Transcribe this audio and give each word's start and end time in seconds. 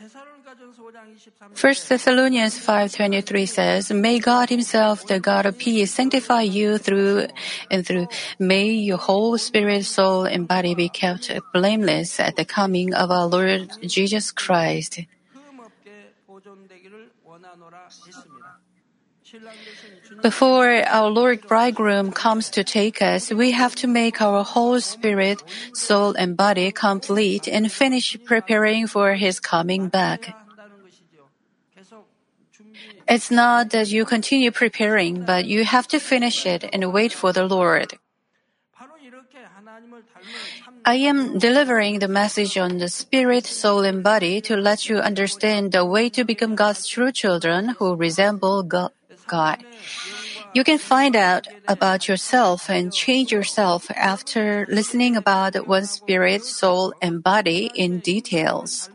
1 0.00 1.88
Thessalonians 1.88 2.56
5:23 2.56 3.44
says, 3.44 3.92
"May 3.92 4.18
God 4.18 4.48
himself, 4.48 5.04
the 5.06 5.20
God 5.20 5.44
of 5.44 5.58
peace, 5.58 5.92
sanctify 5.92 6.40
you 6.40 6.78
through 6.78 7.28
and 7.70 7.84
through. 7.84 8.08
May 8.38 8.72
your 8.72 8.96
whole 8.96 9.36
spirit, 9.36 9.84
soul, 9.84 10.24
and 10.24 10.48
body 10.48 10.74
be 10.74 10.88
kept 10.88 11.28
blameless 11.52 12.18
at 12.18 12.36
the 12.36 12.46
coming 12.46 12.94
of 12.94 13.10
our 13.10 13.26
Lord 13.28 13.68
Jesus 13.84 14.32
Christ." 14.32 15.04
Before 20.22 20.68
our 20.86 21.08
Lord 21.08 21.46
bridegroom 21.46 22.12
comes 22.12 22.50
to 22.50 22.64
take 22.64 23.00
us, 23.00 23.30
we 23.30 23.52
have 23.52 23.74
to 23.76 23.86
make 23.86 24.20
our 24.20 24.44
whole 24.44 24.80
spirit, 24.80 25.42
soul, 25.72 26.14
and 26.14 26.36
body 26.36 26.72
complete 26.72 27.48
and 27.48 27.70
finish 27.70 28.16
preparing 28.24 28.86
for 28.86 29.14
his 29.14 29.40
coming 29.40 29.88
back. 29.88 30.34
It's 33.08 33.30
not 33.30 33.70
that 33.70 33.90
you 33.90 34.04
continue 34.04 34.50
preparing, 34.50 35.24
but 35.24 35.44
you 35.46 35.64
have 35.64 35.88
to 35.88 35.98
finish 35.98 36.46
it 36.46 36.68
and 36.72 36.92
wait 36.92 37.12
for 37.12 37.32
the 37.32 37.44
Lord. 37.44 37.98
I 40.84 40.94
am 40.94 41.38
delivering 41.38 41.98
the 41.98 42.08
message 42.08 42.56
on 42.56 42.78
the 42.78 42.88
spirit, 42.88 43.46
soul, 43.46 43.84
and 43.84 44.02
body 44.02 44.40
to 44.42 44.56
let 44.56 44.88
you 44.88 44.98
understand 44.98 45.72
the 45.72 45.84
way 45.84 46.08
to 46.10 46.24
become 46.24 46.54
God's 46.54 46.86
true 46.86 47.12
children 47.12 47.76
who 47.78 47.94
resemble 47.94 48.62
God. 48.62 48.92
You 50.54 50.64
can 50.64 50.78
find 50.78 51.14
out 51.14 51.46
about 51.68 52.08
yourself 52.08 52.68
and 52.68 52.92
change 52.92 53.30
yourself 53.30 53.90
after 53.94 54.66
listening 54.68 55.16
about 55.16 55.66
one's 55.66 55.90
spirit, 55.90 56.44
soul, 56.44 56.92
and 57.00 57.22
body 57.22 57.70
in 57.74 58.00
details. 58.00 58.90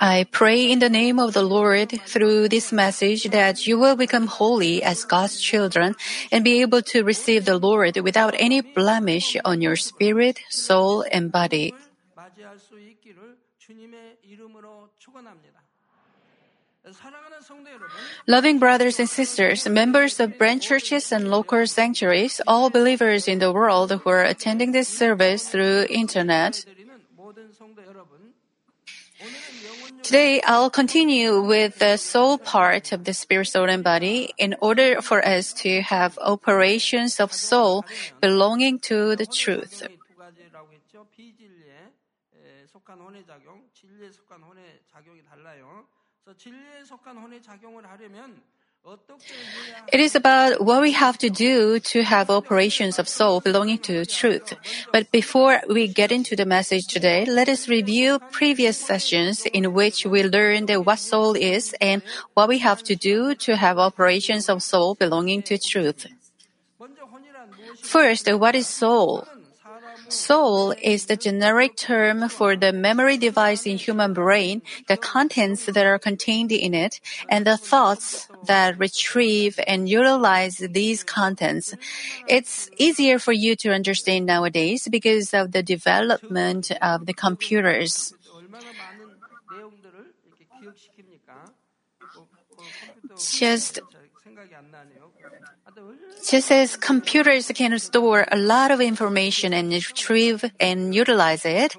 I 0.00 0.26
pray 0.30 0.70
in 0.70 0.78
the 0.78 0.88
name 0.88 1.18
of 1.18 1.32
the 1.32 1.42
Lord 1.42 1.90
through 2.06 2.48
this 2.48 2.70
message 2.70 3.24
that 3.30 3.66
you 3.66 3.78
will 3.78 3.96
become 3.96 4.26
holy 4.26 4.82
as 4.82 5.04
God's 5.04 5.40
children 5.40 5.96
and 6.30 6.44
be 6.44 6.60
able 6.60 6.82
to 6.94 7.02
receive 7.02 7.44
the 7.44 7.58
Lord 7.58 7.96
without 7.98 8.34
any 8.38 8.60
blemish 8.60 9.36
on 9.44 9.60
your 9.60 9.76
spirit, 9.76 10.38
soul, 10.50 11.04
and 11.10 11.32
body. 11.32 11.74
Loving 18.26 18.58
brothers 18.58 18.98
and 18.98 19.08
sisters, 19.08 19.68
members 19.68 20.18
of 20.18 20.36
branch 20.36 20.66
churches 20.66 21.12
and 21.12 21.30
local 21.30 21.66
sanctuaries, 21.66 22.40
all 22.46 22.70
believers 22.70 23.28
in 23.28 23.38
the 23.38 23.52
world 23.52 23.92
who 23.92 24.10
are 24.10 24.24
attending 24.24 24.72
this 24.72 24.88
service 24.88 25.48
through 25.48 25.86
internet, 25.88 26.64
Today, 30.02 30.42
I'll 30.42 30.68
continue 30.68 31.40
with 31.40 31.78
the 31.78 31.96
soul 31.96 32.36
part 32.36 32.90
of 32.90 33.04
the 33.04 33.14
spirit, 33.14 33.46
soul, 33.46 33.70
and 33.70 33.84
body 33.84 34.34
in 34.36 34.56
order 34.60 35.00
for 35.00 35.24
us 35.24 35.52
to 35.62 35.80
have 35.82 36.18
operations 36.18 37.20
of 37.20 37.32
soul 37.32 37.84
belonging 38.20 38.80
to 38.90 39.14
the 39.14 39.26
truth. 39.26 39.86
It 49.92 50.00
is 50.00 50.16
about 50.16 50.60
what 50.64 50.82
we 50.82 50.90
have 50.92 51.16
to 51.18 51.30
do 51.30 51.78
to 51.78 52.02
have 52.02 52.30
operations 52.30 52.98
of 52.98 53.08
soul 53.08 53.40
belonging 53.40 53.78
to 53.86 54.04
truth. 54.04 54.54
But 54.92 55.12
before 55.12 55.62
we 55.68 55.86
get 55.86 56.10
into 56.10 56.34
the 56.34 56.44
message 56.44 56.88
today, 56.88 57.24
let 57.24 57.48
us 57.48 57.68
review 57.68 58.18
previous 58.32 58.76
sessions 58.76 59.46
in 59.46 59.72
which 59.72 60.04
we 60.04 60.24
learned 60.24 60.70
what 60.84 60.98
soul 60.98 61.34
is 61.36 61.76
and 61.80 62.02
what 62.34 62.48
we 62.48 62.58
have 62.58 62.82
to 62.84 62.96
do 62.96 63.36
to 63.36 63.56
have 63.56 63.78
operations 63.78 64.48
of 64.48 64.62
soul 64.64 64.96
belonging 64.96 65.42
to 65.42 65.58
truth. 65.58 66.06
First, 67.82 68.32
what 68.32 68.56
is 68.56 68.66
soul? 68.66 69.26
Soul 70.12 70.74
is 70.82 71.06
the 71.06 71.16
generic 71.16 71.74
term 71.76 72.28
for 72.28 72.54
the 72.54 72.72
memory 72.72 73.16
device 73.16 73.66
in 73.66 73.78
human 73.78 74.12
brain, 74.12 74.62
the 74.86 74.96
contents 74.96 75.64
that 75.66 75.86
are 75.86 75.98
contained 75.98 76.52
in 76.52 76.74
it, 76.74 77.00
and 77.28 77.46
the 77.46 77.56
thoughts 77.56 78.28
that 78.46 78.78
retrieve 78.78 79.58
and 79.66 79.88
utilize 79.88 80.58
these 80.58 81.02
contents. 81.02 81.74
It's 82.28 82.68
easier 82.76 83.18
for 83.18 83.32
you 83.32 83.56
to 83.56 83.72
understand 83.72 84.26
nowadays 84.26 84.86
because 84.90 85.32
of 85.32 85.52
the 85.52 85.62
development 85.62 86.70
of 86.82 87.06
the 87.06 87.14
computers. 87.14 88.14
Just 93.16 93.80
just 96.28 96.50
as 96.50 96.76
computers 96.76 97.50
can 97.54 97.78
store 97.78 98.26
a 98.30 98.36
lot 98.36 98.70
of 98.70 98.80
information 98.80 99.52
and 99.52 99.72
retrieve 99.72 100.44
and 100.60 100.94
utilize 100.94 101.44
it, 101.44 101.76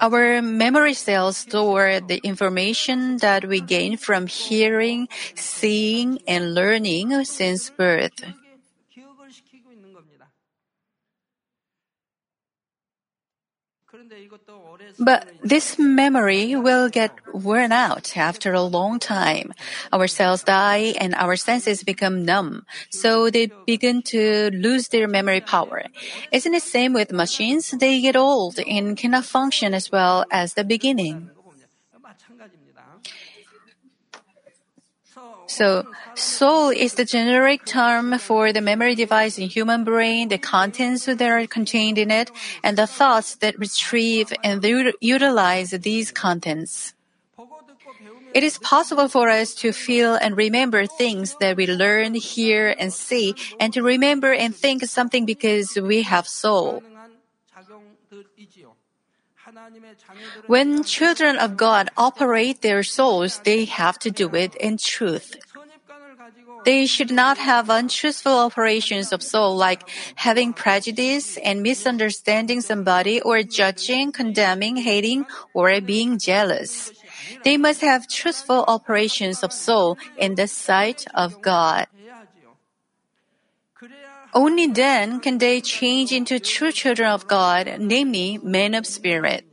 our 0.00 0.40
memory 0.42 0.94
cells 0.94 1.38
store 1.38 2.00
the 2.00 2.20
information 2.22 3.18
that 3.18 3.44
we 3.44 3.60
gain 3.60 3.96
from 3.96 4.26
hearing, 4.26 5.08
seeing, 5.34 6.18
and 6.26 6.54
learning 6.54 7.24
since 7.24 7.70
birth. 7.70 8.24
But 14.98 15.28
this 15.42 15.78
memory 15.78 16.56
will 16.56 16.88
get 16.88 17.12
worn 17.32 17.72
out 17.72 18.16
after 18.16 18.52
a 18.52 18.62
long 18.62 18.98
time. 18.98 19.52
Our 19.92 20.06
cells 20.06 20.42
die 20.42 20.94
and 21.00 21.14
our 21.14 21.36
senses 21.36 21.82
become 21.82 22.24
numb, 22.24 22.66
so 22.90 23.30
they 23.30 23.50
begin 23.66 24.02
to 24.14 24.50
lose 24.52 24.88
their 24.88 25.08
memory 25.08 25.40
power. 25.40 25.84
Isn't 26.32 26.54
it 26.54 26.62
same 26.62 26.92
with 26.92 27.12
machines? 27.12 27.70
They 27.70 28.00
get 28.00 28.16
old 28.16 28.58
and 28.58 28.96
cannot 28.96 29.24
function 29.24 29.74
as 29.74 29.90
well 29.90 30.24
as 30.30 30.54
the 30.54 30.64
beginning. 30.64 31.30
So, 35.50 35.84
soul 36.14 36.70
is 36.70 36.94
the 36.94 37.04
generic 37.04 37.64
term 37.64 38.16
for 38.20 38.52
the 38.52 38.60
memory 38.60 38.94
device 38.94 39.36
in 39.36 39.48
human 39.48 39.82
brain, 39.82 40.28
the 40.28 40.38
contents 40.38 41.06
that 41.06 41.20
are 41.20 41.44
contained 41.48 41.98
in 41.98 42.12
it, 42.12 42.30
and 42.62 42.78
the 42.78 42.86
thoughts 42.86 43.34
that 43.42 43.58
retrieve 43.58 44.32
and 44.44 44.64
utilize 45.00 45.70
these 45.70 46.12
contents. 46.12 46.94
It 48.32 48.44
is 48.44 48.58
possible 48.58 49.08
for 49.08 49.28
us 49.28 49.52
to 49.56 49.72
feel 49.72 50.14
and 50.14 50.36
remember 50.36 50.86
things 50.86 51.34
that 51.40 51.56
we 51.56 51.66
learn, 51.66 52.14
hear, 52.14 52.72
and 52.78 52.92
see, 52.94 53.34
and 53.58 53.74
to 53.74 53.82
remember 53.82 54.32
and 54.32 54.54
think 54.54 54.84
something 54.84 55.26
because 55.26 55.74
we 55.74 56.02
have 56.02 56.28
soul. 56.28 56.84
When 60.46 60.84
children 60.84 61.36
of 61.36 61.56
God 61.56 61.90
operate 61.96 62.62
their 62.62 62.82
souls, 62.82 63.40
they 63.44 63.64
have 63.66 63.98
to 64.00 64.10
do 64.10 64.34
it 64.34 64.54
in 64.56 64.76
truth. 64.76 65.36
They 66.64 66.86
should 66.86 67.10
not 67.10 67.38
have 67.38 67.70
untruthful 67.70 68.38
operations 68.38 69.12
of 69.12 69.22
soul 69.22 69.56
like 69.56 69.88
having 70.16 70.52
prejudice 70.52 71.38
and 71.38 71.62
misunderstanding 71.62 72.60
somebody 72.60 73.20
or 73.20 73.42
judging, 73.42 74.12
condemning, 74.12 74.76
hating, 74.76 75.24
or 75.54 75.80
being 75.80 76.18
jealous. 76.18 76.92
They 77.44 77.56
must 77.56 77.80
have 77.80 78.08
truthful 78.08 78.64
operations 78.68 79.42
of 79.42 79.52
soul 79.52 79.96
in 80.18 80.34
the 80.34 80.48
sight 80.48 81.04
of 81.14 81.40
God. 81.40 81.86
Only 84.32 84.66
then 84.66 85.20
can 85.20 85.38
they 85.38 85.60
change 85.60 86.12
into 86.12 86.38
true 86.38 86.72
children 86.72 87.10
of 87.10 87.26
God, 87.26 87.76
namely 87.78 88.38
men 88.42 88.74
of 88.74 88.86
spirit. 88.86 89.44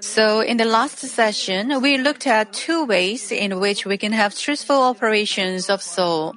So, 0.00 0.40
in 0.40 0.56
the 0.56 0.64
last 0.64 0.98
session, 0.98 1.80
we 1.80 1.98
looked 1.98 2.26
at 2.26 2.52
two 2.52 2.84
ways 2.84 3.30
in 3.30 3.60
which 3.60 3.86
we 3.86 3.96
can 3.96 4.12
have 4.12 4.36
truthful 4.36 4.82
operations 4.82 5.70
of 5.70 5.82
soul. 5.82 6.34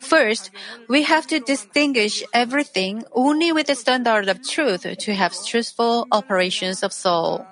First, 0.00 0.50
we 0.88 1.02
have 1.02 1.26
to 1.28 1.40
distinguish 1.40 2.22
everything 2.32 3.04
only 3.12 3.52
with 3.52 3.66
the 3.66 3.74
standard 3.74 4.28
of 4.28 4.46
truth 4.46 4.86
to 4.98 5.14
have 5.14 5.34
truthful 5.44 6.06
operations 6.10 6.82
of 6.82 6.92
soul. 6.92 7.46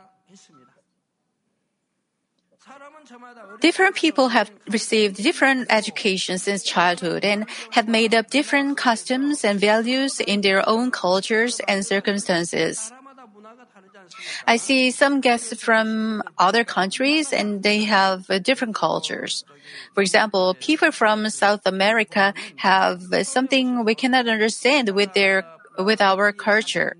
Different 3.61 3.95
people 3.95 4.29
have 4.29 4.51
received 4.69 5.17
different 5.17 5.67
education 5.71 6.39
since 6.39 6.63
childhood 6.63 7.25
and 7.25 7.47
have 7.71 7.89
made 7.89 8.15
up 8.15 8.31
different 8.31 8.77
customs 8.77 9.45
and 9.45 9.61
values 9.61 10.21
in 10.21 10.41
their 10.41 10.67
own 10.69 10.91
cultures 10.91 11.61
and 11.69 11.85
circumstances. 11.85 12.93
I 14.47 14.57
see 14.57 14.91
some 14.91 15.21
guests 15.21 15.63
from 15.63 16.23
other 16.39 16.65
countries 16.65 17.33
and 17.33 17.63
they 17.63 17.85
have 17.85 18.27
different 18.43 18.75
cultures. 18.75 19.45
For 19.95 20.03
example, 20.03 20.55
people 20.55 20.93
from 20.93 21.29
South 21.31 21.67
America 21.67 22.35
have 22.57 23.03
something 23.27 23.85
we 23.85 23.95
cannot 23.95 24.29
understand 24.29 24.91
with 24.91 25.13
their 25.15 25.45
with 25.79 26.01
our 26.01 26.33
culture. 26.33 26.97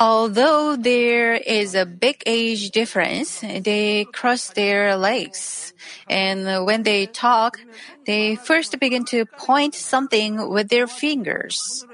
Although 0.00 0.76
there 0.76 1.34
is 1.34 1.74
a 1.74 1.84
big 1.84 2.22
age 2.24 2.70
difference, 2.70 3.40
they 3.40 4.06
cross 4.06 4.48
their 4.48 4.96
legs. 4.96 5.74
And 6.08 6.64
when 6.64 6.84
they 6.84 7.04
talk, 7.04 7.60
they 8.06 8.36
first 8.36 8.80
begin 8.80 9.04
to 9.12 9.26
point 9.26 9.74
something 9.74 10.48
with 10.48 10.70
their 10.70 10.86
fingers. 10.86 11.84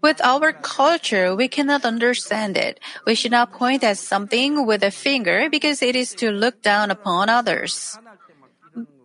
With 0.00 0.20
our 0.22 0.52
culture, 0.52 1.34
we 1.34 1.48
cannot 1.48 1.84
understand 1.84 2.56
it. 2.56 2.78
We 3.04 3.16
should 3.16 3.32
not 3.32 3.52
point 3.52 3.82
at 3.82 3.98
something 3.98 4.66
with 4.66 4.84
a 4.84 4.92
finger 4.92 5.48
because 5.50 5.82
it 5.82 5.96
is 5.96 6.14
to 6.22 6.30
look 6.30 6.62
down 6.62 6.92
upon 6.92 7.28
others. 7.28 7.98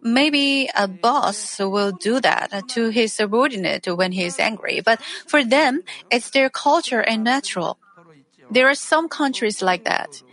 Maybe 0.01 0.69
a 0.75 0.87
boss 0.87 1.59
will 1.59 1.91
do 1.91 2.19
that 2.21 2.69
to 2.69 2.89
his 2.89 3.13
subordinate 3.13 3.85
when 3.87 4.11
he 4.11 4.23
is 4.23 4.39
angry, 4.39 4.81
but 4.81 5.01
for 5.27 5.43
them, 5.43 5.81
it's 6.09 6.29
their 6.29 6.49
culture 6.49 7.01
and 7.01 7.23
natural. 7.23 7.77
There 8.49 8.67
are 8.69 8.75
some 8.75 9.09
countries 9.09 9.61
like 9.61 9.83
that. 9.83 10.23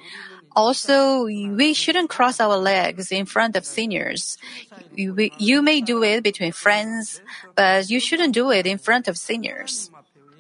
Also, 0.55 1.25
we 1.27 1.75
shouldn't 1.75 2.09
cross 2.09 2.41
our 2.41 2.57
legs 2.57 3.13
in 3.13 3.27
front 3.27 3.57
of 3.57 3.67
seniors. 3.67 4.39
You, 4.95 5.15
you 5.37 5.61
may 5.61 5.83
do 5.83 6.03
it 6.03 6.23
between 6.23 6.53
friends, 6.53 7.21
but 7.55 7.91
you 7.91 8.01
shouldn't 8.01 8.33
do 8.33 8.51
it 8.51 8.67
in 8.67 8.79
front 8.79 9.07
of 9.07 9.19
seniors. 9.19 9.91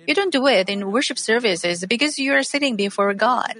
You 0.06 0.14
don't 0.14 0.32
do 0.32 0.46
it 0.46 0.70
in 0.70 0.90
worship 0.90 1.18
services 1.18 1.84
because 1.84 2.18
you 2.18 2.32
are 2.32 2.42
sitting 2.42 2.76
before 2.76 3.12
God. 3.12 3.54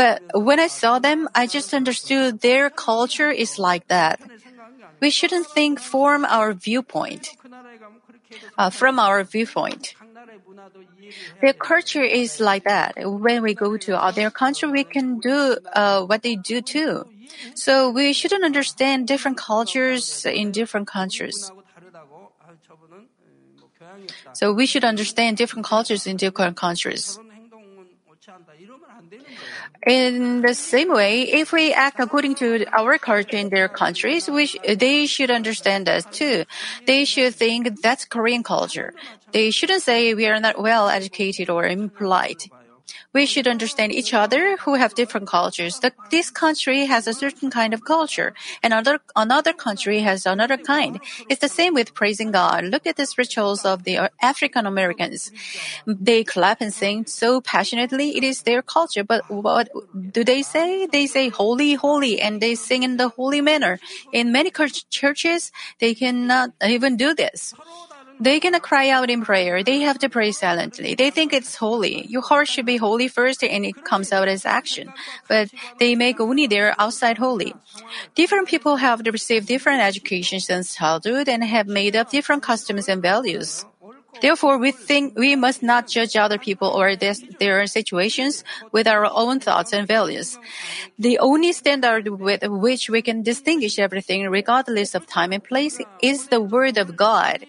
But 0.00 0.22
when 0.32 0.58
I 0.58 0.68
saw 0.68 0.98
them, 0.98 1.28
I 1.34 1.46
just 1.46 1.74
understood 1.74 2.40
their 2.40 2.70
culture 2.70 3.30
is 3.30 3.58
like 3.58 3.84
that 3.88 4.16
we 5.00 5.10
shouldn't 5.10 5.46
think 5.46 5.80
from 5.80 6.24
our 6.24 6.52
viewpoint. 6.52 7.28
Uh, 8.56 8.70
from 8.70 8.98
our 8.98 9.24
viewpoint. 9.24 9.94
Their 11.42 11.52
culture 11.52 12.02
is 12.02 12.40
like 12.40 12.64
that. 12.64 12.94
When 12.96 13.42
we 13.42 13.54
go 13.54 13.76
to 13.76 14.02
other 14.02 14.30
country, 14.30 14.68
we 14.70 14.84
can 14.84 15.18
do 15.20 15.56
uh, 15.74 16.04
what 16.04 16.22
they 16.22 16.36
do 16.36 16.60
too. 16.60 17.04
So 17.54 17.90
we 17.90 18.12
shouldn't 18.12 18.44
understand 18.44 19.08
different 19.08 19.36
cultures 19.36 20.24
in 20.24 20.52
different 20.52 20.86
countries. 20.86 21.52
So 24.32 24.52
we 24.52 24.66
should 24.66 24.84
understand 24.84 25.36
different 25.36 25.66
cultures 25.66 26.06
in 26.06 26.16
different 26.16 26.56
countries. 26.56 27.18
In 29.86 30.42
the 30.42 30.54
same 30.54 30.92
way, 30.92 31.22
if 31.22 31.52
we 31.52 31.72
act 31.72 31.98
according 32.00 32.34
to 32.36 32.64
our 32.76 32.98
culture 32.98 33.36
in 33.36 33.48
their 33.48 33.68
countries, 33.68 34.28
sh- 34.44 34.56
they 34.76 35.06
should 35.06 35.30
understand 35.30 35.88
us 35.88 36.04
too. 36.04 36.44
They 36.86 37.04
should 37.04 37.34
think 37.34 37.80
that's 37.82 38.04
Korean 38.04 38.42
culture. 38.42 38.92
They 39.32 39.50
shouldn't 39.50 39.82
say 39.82 40.14
we 40.14 40.26
are 40.26 40.40
not 40.40 40.60
well 40.60 40.88
educated 40.88 41.48
or 41.48 41.64
impolite. 41.64 42.50
We 43.12 43.26
should 43.26 43.48
understand 43.48 43.92
each 43.92 44.14
other 44.14 44.56
who 44.58 44.74
have 44.74 44.94
different 44.94 45.28
cultures. 45.28 45.80
That 45.80 45.94
this 46.10 46.30
country 46.30 46.86
has 46.86 47.06
a 47.06 47.14
certain 47.14 47.50
kind 47.50 47.74
of 47.74 47.84
culture, 47.84 48.34
and 48.62 48.72
another 48.72 49.00
another 49.16 49.52
country 49.52 50.00
has 50.00 50.26
another 50.26 50.56
kind. 50.56 51.00
It's 51.28 51.40
the 51.40 51.48
same 51.48 51.74
with 51.74 51.94
praising 51.94 52.30
God. 52.30 52.64
Look 52.64 52.86
at 52.86 52.96
the 52.96 53.06
rituals 53.16 53.64
of 53.64 53.84
the 53.84 54.10
African 54.22 54.66
Americans. 54.66 55.30
They 55.86 56.24
clap 56.24 56.60
and 56.60 56.72
sing 56.72 57.06
so 57.06 57.40
passionately. 57.40 58.16
It 58.16 58.24
is 58.24 58.42
their 58.42 58.62
culture. 58.62 59.04
But 59.04 59.28
what 59.30 59.68
do 60.12 60.24
they 60.24 60.42
say? 60.42 60.86
They 60.86 61.06
say 61.06 61.28
holy, 61.28 61.74
holy, 61.74 62.20
and 62.20 62.40
they 62.40 62.54
sing 62.54 62.82
in 62.82 62.96
the 62.96 63.08
holy 63.08 63.40
manner. 63.40 63.78
In 64.12 64.32
many 64.32 64.50
churches, 64.90 65.52
they 65.78 65.94
cannot 65.94 66.52
even 66.64 66.96
do 66.96 67.14
this. 67.14 67.54
They 68.20 68.38
cannot 68.38 68.62
cry 68.62 68.90
out 68.90 69.08
in 69.08 69.24
prayer. 69.24 69.64
They 69.64 69.80
have 69.80 69.98
to 70.00 70.08
pray 70.08 70.32
silently. 70.32 70.94
They 70.94 71.10
think 71.10 71.32
it's 71.32 71.56
holy. 71.56 72.06
Your 72.06 72.20
heart 72.22 72.48
should 72.48 72.66
be 72.66 72.76
holy 72.76 73.08
first 73.08 73.42
and 73.42 73.64
it 73.64 73.82
comes 73.84 74.12
out 74.12 74.28
as 74.28 74.44
action. 74.44 74.92
But 75.26 75.48
they 75.78 75.94
make 75.94 76.20
only 76.20 76.46
their 76.46 76.74
outside 76.78 77.16
holy. 77.16 77.54
Different 78.14 78.48
people 78.48 78.76
have 78.76 79.00
received 79.00 79.48
different 79.48 79.80
educations 79.80 80.44
since 80.44 80.76
childhood 80.76 81.28
and 81.28 81.42
have 81.42 81.66
made 81.66 81.96
up 81.96 82.10
different 82.10 82.42
customs 82.42 82.88
and 82.88 83.00
values. 83.00 83.64
Therefore, 84.20 84.58
we 84.58 84.72
think 84.72 85.16
we 85.16 85.36
must 85.36 85.62
not 85.62 85.88
judge 85.88 86.16
other 86.16 86.36
people 86.36 86.68
or 86.68 86.96
their 86.96 87.66
situations 87.66 88.44
with 88.72 88.86
our 88.86 89.06
own 89.06 89.40
thoughts 89.40 89.72
and 89.72 89.86
values. 89.86 90.38
The 90.98 91.18
only 91.20 91.52
standard 91.52 92.08
with 92.08 92.42
which 92.44 92.90
we 92.90 93.02
can 93.02 93.22
distinguish 93.22 93.78
everything 93.78 94.28
regardless 94.28 94.94
of 94.94 95.06
time 95.06 95.32
and 95.32 95.42
place 95.42 95.78
is 96.02 96.28
the 96.28 96.40
Word 96.40 96.76
of 96.76 96.96
God. 96.96 97.46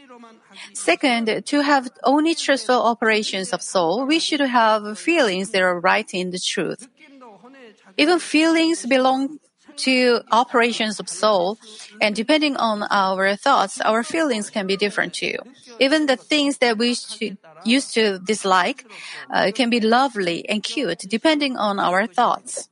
Second, 0.73 1.45
to 1.45 1.61
have 1.61 1.89
only 2.03 2.35
truthful 2.35 2.81
operations 2.81 3.53
of 3.53 3.61
soul, 3.61 4.05
we 4.05 4.19
should 4.19 4.41
have 4.41 4.97
feelings 4.99 5.51
that 5.51 5.61
are 5.61 5.79
right 5.79 6.09
in 6.13 6.31
the 6.31 6.39
truth. 6.39 6.87
Even 7.97 8.19
feelings 8.19 8.85
belong 8.85 9.39
to 9.77 10.21
operations 10.31 10.99
of 10.99 11.09
soul, 11.09 11.57
and 11.99 12.15
depending 12.15 12.55
on 12.57 12.83
our 12.91 13.35
thoughts, 13.35 13.81
our 13.81 14.03
feelings 14.03 14.49
can 14.49 14.67
be 14.67 14.77
different 14.77 15.13
too. 15.13 15.35
Even 15.79 16.05
the 16.05 16.17
things 16.17 16.57
that 16.59 16.77
we 16.77 16.95
used 17.63 17.93
to 17.93 18.19
dislike 18.19 18.85
uh, 19.29 19.51
can 19.55 19.69
be 19.69 19.79
lovely 19.79 20.47
and 20.49 20.63
cute 20.63 20.99
depending 21.07 21.57
on 21.57 21.79
our 21.79 22.07
thoughts. 22.07 22.67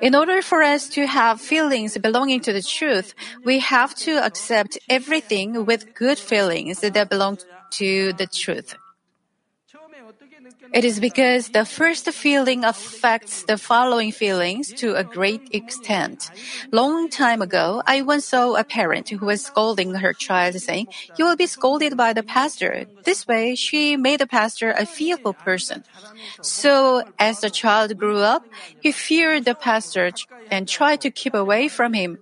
In 0.00 0.14
order 0.14 0.42
for 0.42 0.62
us 0.62 0.88
to 0.90 1.06
have 1.06 1.40
feelings 1.40 1.98
belonging 1.98 2.40
to 2.40 2.52
the 2.52 2.62
truth, 2.62 3.14
we 3.44 3.58
have 3.60 3.94
to 4.06 4.24
accept 4.24 4.78
everything 4.88 5.66
with 5.66 5.94
good 5.94 6.18
feelings 6.18 6.80
that 6.80 7.10
belong 7.10 7.38
to 7.70 8.12
the 8.12 8.26
truth. 8.26 8.76
It 10.72 10.84
is 10.84 11.00
because 11.00 11.50
the 11.50 11.64
first 11.64 12.10
feeling 12.12 12.64
affects 12.64 13.44
the 13.44 13.58
following 13.58 14.12
feelings 14.12 14.72
to 14.74 14.94
a 14.94 15.04
great 15.04 15.42
extent. 15.50 16.30
Long 16.72 17.08
time 17.08 17.42
ago, 17.42 17.82
I 17.86 18.02
once 18.02 18.26
saw 18.26 18.54
a 18.54 18.64
parent 18.64 19.08
who 19.08 19.24
was 19.24 19.44
scolding 19.44 19.94
her 19.94 20.12
child 20.12 20.54
saying, 20.60 20.88
you 21.16 21.24
will 21.24 21.36
be 21.36 21.46
scolded 21.46 21.96
by 21.96 22.12
the 22.12 22.22
pastor. 22.22 22.86
This 23.04 23.26
way, 23.26 23.54
she 23.54 23.96
made 23.96 24.20
the 24.20 24.26
pastor 24.26 24.70
a 24.70 24.86
fearful 24.86 25.32
person. 25.32 25.84
So, 26.42 27.02
as 27.18 27.40
the 27.40 27.50
child 27.50 27.96
grew 27.96 28.18
up, 28.18 28.44
he 28.80 28.92
feared 28.92 29.44
the 29.44 29.54
pastor 29.54 30.12
and 30.50 30.68
tried 30.68 31.00
to 31.02 31.10
keep 31.10 31.34
away 31.34 31.68
from 31.68 31.94
him. 31.94 32.18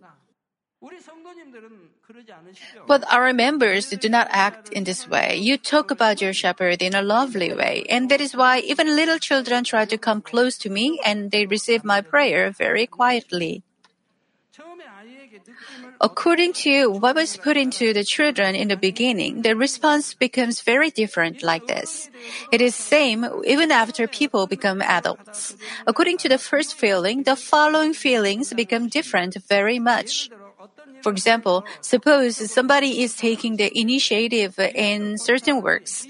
But 2.87 3.05
our 3.13 3.33
members 3.33 3.91
do 3.91 4.09
not 4.09 4.29
act 4.31 4.69
in 4.71 4.85
this 4.85 5.09
way. 5.09 5.37
You 5.37 5.59
talk 5.59 5.91
about 5.91 6.21
your 6.21 6.33
shepherd 6.33 6.83
in 6.83 6.95
a 6.95 7.03
lovely 7.03 7.53
way, 7.53 7.85
and 7.89 8.11
that 8.11 8.21
is 8.21 8.37
why 8.37 8.61
even 8.61 8.97
little 8.97 9.19
children 9.19 9.65
try 9.65 9.85
to 9.85 9.99
come 9.99 10.23
close 10.23 10.59
to 10.59 10.71
me 10.71 11.01
and 11.05 11.31
they 11.31 11.47
receive 11.47 11.85
my 11.85 12.01
prayer 12.01 12.51
very 12.51 12.87
quietly. 12.87 13.63
According 16.01 16.53
to 16.65 16.91
what 16.91 17.17
was 17.17 17.37
put 17.37 17.57
into 17.57 17.93
the 17.93 18.05
children 18.05 18.55
in 18.55 18.69
the 18.69 18.77
beginning, 18.77 19.43
the 19.43 19.57
response 19.57 20.15
becomes 20.15 20.61
very 20.61 20.91
different 20.91 21.43
like 21.43 21.67
this. 21.67 22.11
It 22.53 22.61
is 22.61 22.75
same 22.75 23.25
even 23.45 23.71
after 23.71 24.07
people 24.07 24.47
become 24.47 24.83
adults. 24.83 25.57
According 25.87 26.19
to 26.19 26.29
the 26.29 26.39
first 26.39 26.75
feeling, 26.75 27.23
the 27.23 27.37
following 27.37 27.95
feelings 27.95 28.53
become 28.53 28.89
different 28.89 29.37
very 29.49 29.79
much. 29.79 30.31
For 31.07 31.13
example, 31.13 31.65
suppose 31.83 32.35
somebody 32.51 33.05
is 33.05 33.15
taking 33.15 33.59
the 33.59 33.71
initiative 33.79 34.59
in 34.59 35.19
certain 35.19 35.63
works. 35.63 36.05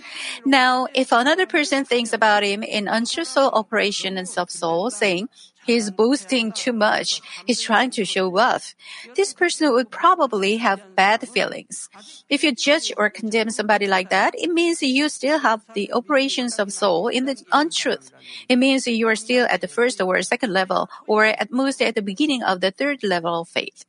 Now, 0.47 0.89
if 0.95 1.13
another 1.13 1.45
person 1.45 1.85
thinks 1.85 2.15
about 2.15 2.43
him 2.43 2.63
in 2.63 2.89
untruthful 2.89 3.51
operations 3.53 4.39
of 4.39 4.51
soul, 4.51 4.89
saying, 4.89 5.29
He's 5.67 5.91
boasting 5.91 6.51
too 6.53 6.73
much. 6.73 7.21
He's 7.45 7.61
trying 7.61 7.91
to 7.91 8.07
show 8.07 8.35
off. 8.39 8.75
This 9.15 9.35
person 9.35 9.71
would 9.75 9.91
probably 9.91 10.57
have 10.57 10.81
bad 10.97 11.29
feelings. 11.29 11.91
If 12.31 12.43
you 12.43 12.53
judge 12.53 12.91
or 12.97 13.11
condemn 13.11 13.51
somebody 13.51 13.87
like 13.87 14.09
that, 14.09 14.33
it 14.39 14.49
means 14.49 14.83
you 14.83 15.11
still 15.11 15.41
have 15.41 15.61
the 15.75 15.93
operations 15.93 16.59
of 16.59 16.73
soul 16.73 17.09
in 17.09 17.27
the 17.27 17.37
untruth. 17.53 18.13
It 18.49 18.57
means 18.57 18.87
you 18.87 19.09
are 19.09 19.17
still 19.17 19.47
at 19.51 19.61
the 19.61 19.69
first 19.69 20.01
or 20.01 20.23
second 20.23 20.55
level, 20.55 20.89
or 21.07 21.27
at 21.27 21.53
most 21.53 21.83
at 21.83 21.95
the 21.97 22.01
beginning 22.01 22.43
of 22.43 22.63
the 22.63 22.71
third 22.71 23.05
level 23.05 23.43
of 23.43 23.49
faith. 23.51 23.85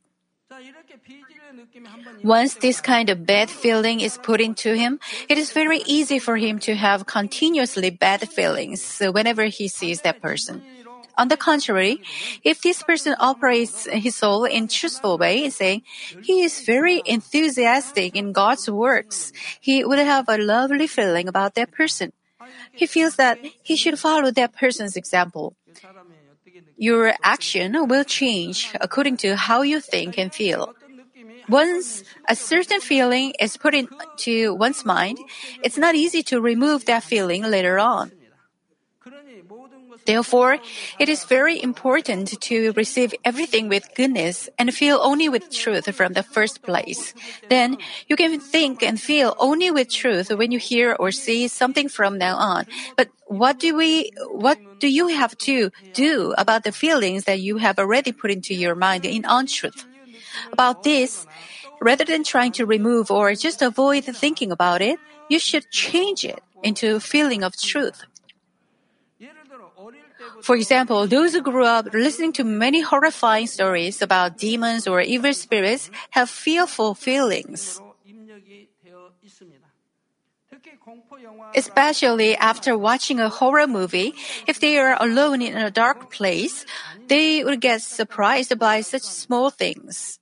Once 2.22 2.54
this 2.54 2.80
kind 2.80 3.10
of 3.10 3.26
bad 3.26 3.50
feeling 3.50 4.00
is 4.00 4.18
put 4.18 4.40
into 4.40 4.74
him, 4.74 4.98
it 5.28 5.38
is 5.38 5.52
very 5.52 5.78
easy 5.86 6.18
for 6.18 6.36
him 6.36 6.58
to 6.58 6.74
have 6.74 7.06
continuously 7.06 7.90
bad 7.90 8.28
feelings 8.28 9.00
whenever 9.12 9.44
he 9.44 9.68
sees 9.68 10.02
that 10.02 10.20
person. 10.20 10.62
On 11.16 11.26
the 11.26 11.36
contrary, 11.36 12.00
if 12.44 12.62
this 12.62 12.82
person 12.82 13.16
operates 13.18 13.88
his 13.90 14.14
soul 14.14 14.44
in 14.44 14.68
truthful 14.68 15.18
way, 15.18 15.50
saying 15.50 15.82
he 16.22 16.42
is 16.42 16.62
very 16.62 17.02
enthusiastic 17.04 18.14
in 18.14 18.32
God's 18.32 18.70
works, 18.70 19.32
he 19.60 19.84
would 19.84 19.98
have 19.98 20.26
a 20.28 20.38
lovely 20.38 20.86
feeling 20.86 21.26
about 21.26 21.54
that 21.56 21.72
person. 21.72 22.12
He 22.72 22.86
feels 22.86 23.16
that 23.16 23.38
he 23.62 23.74
should 23.74 23.98
follow 23.98 24.30
that 24.30 24.54
person's 24.54 24.96
example. 24.96 25.56
Your 26.78 27.14
action 27.22 27.88
will 27.88 28.04
change 28.04 28.72
according 28.80 29.16
to 29.18 29.36
how 29.36 29.62
you 29.62 29.80
think 29.80 30.16
and 30.16 30.32
feel. 30.32 30.74
Once 31.48 32.04
a 32.28 32.36
certain 32.36 32.80
feeling 32.80 33.32
is 33.40 33.56
put 33.56 33.74
into 33.74 34.54
one's 34.54 34.84
mind, 34.84 35.18
it's 35.62 35.78
not 35.78 35.94
easy 35.94 36.22
to 36.24 36.40
remove 36.40 36.84
that 36.84 37.02
feeling 37.02 37.42
later 37.42 37.78
on. 37.78 38.12
Therefore, 40.06 40.58
it 40.98 41.08
is 41.08 41.24
very 41.24 41.62
important 41.62 42.40
to 42.40 42.72
receive 42.72 43.14
everything 43.24 43.68
with 43.68 43.92
goodness 43.94 44.48
and 44.58 44.72
feel 44.74 45.00
only 45.02 45.28
with 45.28 45.50
truth 45.52 45.94
from 45.94 46.14
the 46.14 46.22
first 46.22 46.62
place. 46.62 47.12
Then 47.48 47.76
you 48.08 48.16
can 48.16 48.40
think 48.40 48.82
and 48.82 49.00
feel 49.00 49.34
only 49.38 49.70
with 49.70 49.90
truth 49.90 50.30
when 50.30 50.50
you 50.50 50.58
hear 50.58 50.96
or 50.98 51.10
see 51.10 51.46
something 51.48 51.88
from 51.88 52.18
now 52.18 52.36
on. 52.36 52.64
But 52.96 53.10
what 53.26 53.58
do 53.58 53.76
we, 53.76 54.10
what 54.28 54.58
do 54.80 54.88
you 54.88 55.08
have 55.08 55.36
to 55.38 55.70
do 55.92 56.34
about 56.38 56.64
the 56.64 56.72
feelings 56.72 57.24
that 57.24 57.40
you 57.40 57.58
have 57.58 57.78
already 57.78 58.12
put 58.12 58.30
into 58.30 58.54
your 58.54 58.74
mind 58.74 59.04
in 59.04 59.24
untruth? 59.28 59.84
About 60.52 60.82
this, 60.82 61.26
rather 61.80 62.04
than 62.04 62.24
trying 62.24 62.52
to 62.52 62.66
remove 62.66 63.10
or 63.10 63.34
just 63.34 63.62
avoid 63.62 64.04
thinking 64.04 64.52
about 64.52 64.82
it, 64.82 65.00
you 65.28 65.38
should 65.38 65.70
change 65.70 66.24
it 66.24 66.42
into 66.62 66.96
a 66.96 67.00
feeling 67.00 67.42
of 67.42 67.56
truth. 67.56 68.04
For 70.40 70.56
example, 70.56 71.06
those 71.06 71.32
who 71.34 71.42
grew 71.42 71.64
up 71.64 71.86
listening 71.92 72.32
to 72.34 72.44
many 72.44 72.80
horrifying 72.80 73.46
stories 73.46 74.00
about 74.00 74.38
demons 74.38 74.86
or 74.86 75.00
evil 75.00 75.34
spirits 75.34 75.90
have 76.10 76.30
fearful 76.30 76.94
feelings. 76.94 77.80
Especially 81.54 82.36
after 82.36 82.76
watching 82.76 83.20
a 83.20 83.28
horror 83.28 83.66
movie, 83.66 84.14
if 84.46 84.60
they 84.60 84.78
are 84.78 84.96
alone 85.00 85.42
in 85.42 85.56
a 85.56 85.70
dark 85.70 86.10
place, 86.10 86.64
they 87.08 87.42
would 87.42 87.60
get 87.60 87.82
surprised 87.82 88.58
by 88.58 88.80
such 88.82 89.02
small 89.02 89.50
things. 89.50 90.18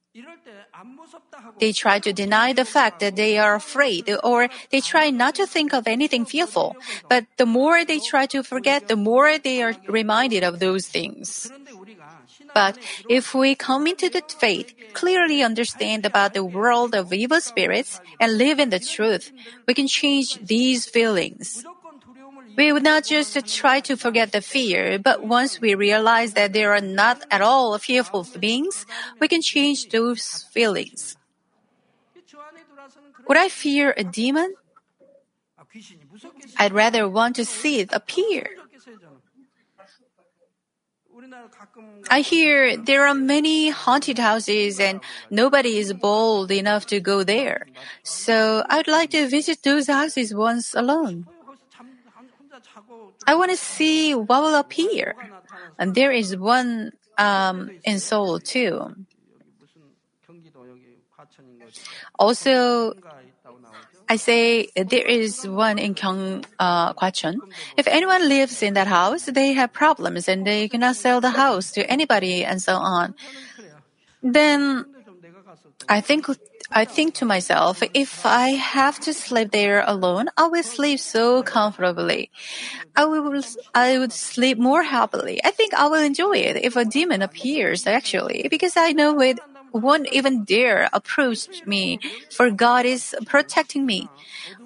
They 1.59 1.73
try 1.73 1.99
to 2.01 2.13
deny 2.13 2.53
the 2.53 2.65
fact 2.65 3.01
that 3.01 3.17
they 3.17 3.39
are 3.39 3.55
afraid 3.55 4.11
or 4.23 4.49
they 4.71 4.81
try 4.81 5.11
not 5.11 5.35
to 5.37 5.47
think 5.47 5.73
of 5.73 5.87
anything 5.87 6.25
fearful. 6.25 6.77
But 7.09 7.27
the 7.37 7.47
more 7.47 7.85
they 7.85 8.01
try 8.01 8.27
to 8.27 8.43
forget, 8.43 8.89
the 8.89 8.97
more 8.97 9.39
they 9.39 9.63
are 9.63 9.75
reminded 9.87 10.43
of 10.43 10.59
those 10.59 10.87
things. 10.87 11.51
But 12.55 12.79
if 13.09 13.35
we 13.35 13.55
come 13.55 13.87
into 13.87 14.09
the 14.09 14.23
faith, 14.29 14.73
clearly 14.95 15.43
understand 15.43 16.07
about 16.07 16.33
the 16.33 16.45
world 16.45 16.95
of 16.95 17.13
evil 17.13 17.41
spirits, 17.41 18.01
and 18.19 18.39
live 18.39 18.59
in 18.59 18.71
the 18.71 18.81
truth, 18.81 19.33
we 19.67 19.75
can 19.75 19.87
change 19.87 20.39
these 20.41 20.87
feelings. 20.87 21.65
We 22.57 22.73
would 22.73 22.83
not 22.83 23.05
just 23.05 23.37
try 23.55 23.81
to 23.81 23.97
forget 23.97 24.33
the 24.33 24.41
fear, 24.41 24.99
but 24.99 25.23
once 25.23 25.61
we 25.61 25.75
realize 25.75 26.33
that 26.35 26.53
they 26.53 26.65
are 26.65 26.81
not 26.81 27.23
at 27.31 27.43
all 27.43 27.77
fearful 27.79 28.27
beings, 28.41 28.87
we 29.21 29.29
can 29.29 29.43
change 29.43 29.91
those 29.91 30.47
feelings. 30.51 31.17
Would 33.29 33.37
I 33.37 33.49
fear 33.49 33.93
a 33.97 34.05
demon? 34.05 34.55
I'd 36.57 36.73
rather 36.73 37.09
want 37.09 37.37
to 37.37 37.45
see 37.45 37.81
it 37.81 37.93
appear. 37.93 38.49
I 42.11 42.21
hear 42.21 42.77
there 42.77 43.07
are 43.07 43.15
many 43.15 43.71
haunted 43.71 44.19
houses 44.19 44.79
and 44.81 45.01
nobody 45.31 45.79
is 45.79 45.93
bold 45.93 46.51
enough 46.51 46.87
to 46.87 47.01
go 47.01 47.25
there. 47.25 47.67
So 48.03 48.65
I'd 48.69 48.89
like 48.89 49.11
to 49.11 49.29
visit 49.29 49.63
those 49.63 49.89
houses 49.89 50.35
once 50.35 50.75
alone. 50.75 51.27
I 53.27 53.35
want 53.35 53.51
to 53.51 53.57
see 53.57 54.15
what 54.15 54.43
will 54.43 54.55
appear. 54.55 55.15
And 55.79 55.95
there 55.95 56.13
is 56.13 56.37
one 56.37 56.93
um, 57.19 57.71
in 57.85 57.99
Seoul 57.99 58.41
too. 58.41 58.95
Also, 62.19 62.95
I 64.09 64.17
say 64.17 64.69
there 64.77 65.05
is 65.05 65.47
one 65.47 65.79
in 65.79 65.95
Gyeong, 65.95 66.45
uh, 66.59 66.95
Gwacheon. 66.95 67.37
If 67.77 67.89
anyone 67.89 68.29
lives 68.29 68.63
in 68.63 68.75
that 68.75 68.87
house, 68.87 69.25
they 69.25 69.53
have 69.53 69.73
problems 69.73 70.29
and 70.29 70.47
they 70.47 70.69
cannot 70.69 70.97
sell 70.97 71.21
the 71.21 71.31
house 71.31 71.73
to 71.73 71.85
anybody 71.91 72.45
and 72.45 72.63
so 72.63 72.77
on. 72.77 73.15
Then 74.23 74.87
I 75.89 76.01
think 76.01 76.27
I 76.73 76.85
think 76.85 77.15
to 77.15 77.25
myself, 77.25 77.83
if 77.95 78.27
I 78.27 78.51
have 78.51 78.99
to 79.01 79.15
sleep 79.15 79.51
there 79.53 79.85
alone, 79.87 80.27
I 80.37 80.47
will 80.49 80.63
sleep 80.63 81.01
so 81.01 81.43
comfortably. 81.43 82.31
I 82.97 83.05
will, 83.07 83.43
I 83.75 83.99
would 83.99 84.13
sleep 84.13 84.59
more 84.59 84.83
happily. 84.83 85.41
I 85.45 85.51
think 85.53 85.75
I 85.75 85.87
will 85.89 86.03
enjoy 86.03 86.37
it 86.39 86.57
if 86.57 86.77
a 86.77 86.85
demon 86.85 87.23
appears 87.23 87.87
actually, 87.87 88.49
because 88.51 88.77
I 88.77 88.93
know 88.93 89.21
it 89.21 89.41
won't 89.73 90.09
even 90.13 90.45
dare 90.45 90.89
approach 90.93 91.49
me, 91.67 91.99
for 92.31 92.51
God 92.51 92.87
is 92.87 93.15
protecting 93.27 93.85
me. 93.87 94.09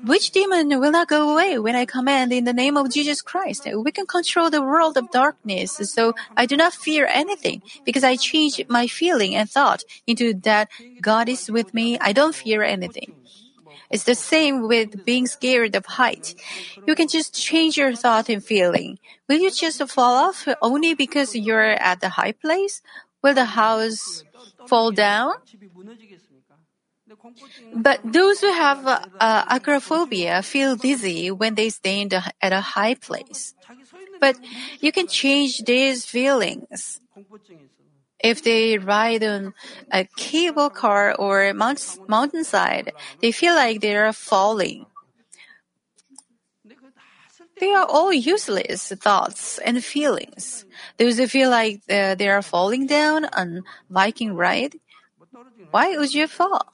Which 0.05 0.31
demon 0.31 0.69
will 0.81 0.93
not 0.93 1.09
go 1.09 1.31
away 1.33 1.59
when 1.59 1.77
I 1.77 1.85
command 1.85 2.33
in 2.33 2.45
the 2.45 2.53
name 2.53 2.77
of 2.77 2.91
Jesus 2.91 3.21
Christ? 3.21 3.69
We 3.75 3.93
can 3.93 4.07
control 4.07 4.51
the 4.51 4.63
world 4.63 4.97
of 4.97 5.11
darkness, 5.11 5.73
so 5.73 6.15
I 6.37 6.47
do 6.47 6.57
not 6.57 6.73
fear 6.73 7.07
anything, 7.07 7.63
because 7.85 8.05
I 8.05 8.17
change 8.17 8.61
my 8.69 8.87
feeling 8.87 9.35
and 9.35 9.49
thought 9.49 9.83
into 10.07 10.35
that 10.45 10.69
God 11.01 11.29
is 11.29 11.51
with 11.51 11.75
me, 11.75 11.99
I 12.01 12.13
don't 12.13 12.35
fear 12.35 12.63
anything. 12.63 13.15
It's 13.91 14.05
the 14.05 14.15
same 14.15 14.69
with 14.69 15.05
being 15.05 15.27
scared 15.27 15.75
of 15.75 15.85
height. 15.85 16.35
You 16.87 16.95
can 16.95 17.09
just 17.09 17.35
change 17.35 17.77
your 17.77 17.95
thought 17.97 18.29
and 18.29 18.45
feeling. 18.45 18.99
Will 19.29 19.39
you 19.39 19.51
just 19.51 19.83
fall 19.91 20.15
off 20.15 20.47
only 20.63 20.95
because 20.95 21.35
you're 21.35 21.73
at 21.73 22.01
the 22.01 22.11
high 22.11 22.33
place? 22.33 22.83
Will 23.23 23.35
the 23.35 23.45
house 23.45 24.25
fall 24.67 24.93
down? 24.93 25.33
But 27.73 28.01
those 28.05 28.41
who 28.41 28.53
have 28.53 28.87
uh, 28.87 29.07
agoraphobia 29.21 30.43
feel 30.43 30.77
dizzy 30.77 31.31
when 31.31 31.55
they 31.55 31.71
stand 31.71 32.13
at 32.15 32.53
a 32.53 32.61
high 32.61 32.95
place. 32.95 33.55
But 34.21 34.37
you 34.81 34.93
can 34.93 35.07
change 35.09 35.65
these 35.65 36.05
feelings. 36.05 37.01
If 38.23 38.43
they 38.43 38.79
ride 38.79 39.25
on 39.25 39.55
a 39.91 40.07
cable 40.17 40.71
car 40.71 41.15
or 41.15 41.53
mount- 41.55 41.99
mountainside, 42.07 42.93
they 43.21 43.33
feel 43.33 43.55
like 43.55 43.81
they 43.81 43.97
are 43.97 44.13
falling. 44.13 44.87
They 47.61 47.73
are 47.73 47.85
all 47.85 48.13
useless 48.13 48.89
thoughts 48.89 49.59
and 49.59 49.85
feelings. 49.85 50.65
Those 50.97 51.19
who 51.19 51.27
feel 51.29 51.51
like 51.51 51.83
uh, 51.91 52.15
they 52.15 52.29
are 52.29 52.43
falling 52.43 52.87
down 52.87 53.27
on 53.27 53.63
Viking 53.91 54.35
ride, 54.35 54.77
why 55.71 55.97
would 55.97 56.15
you 56.15 56.27
fall? 56.27 56.73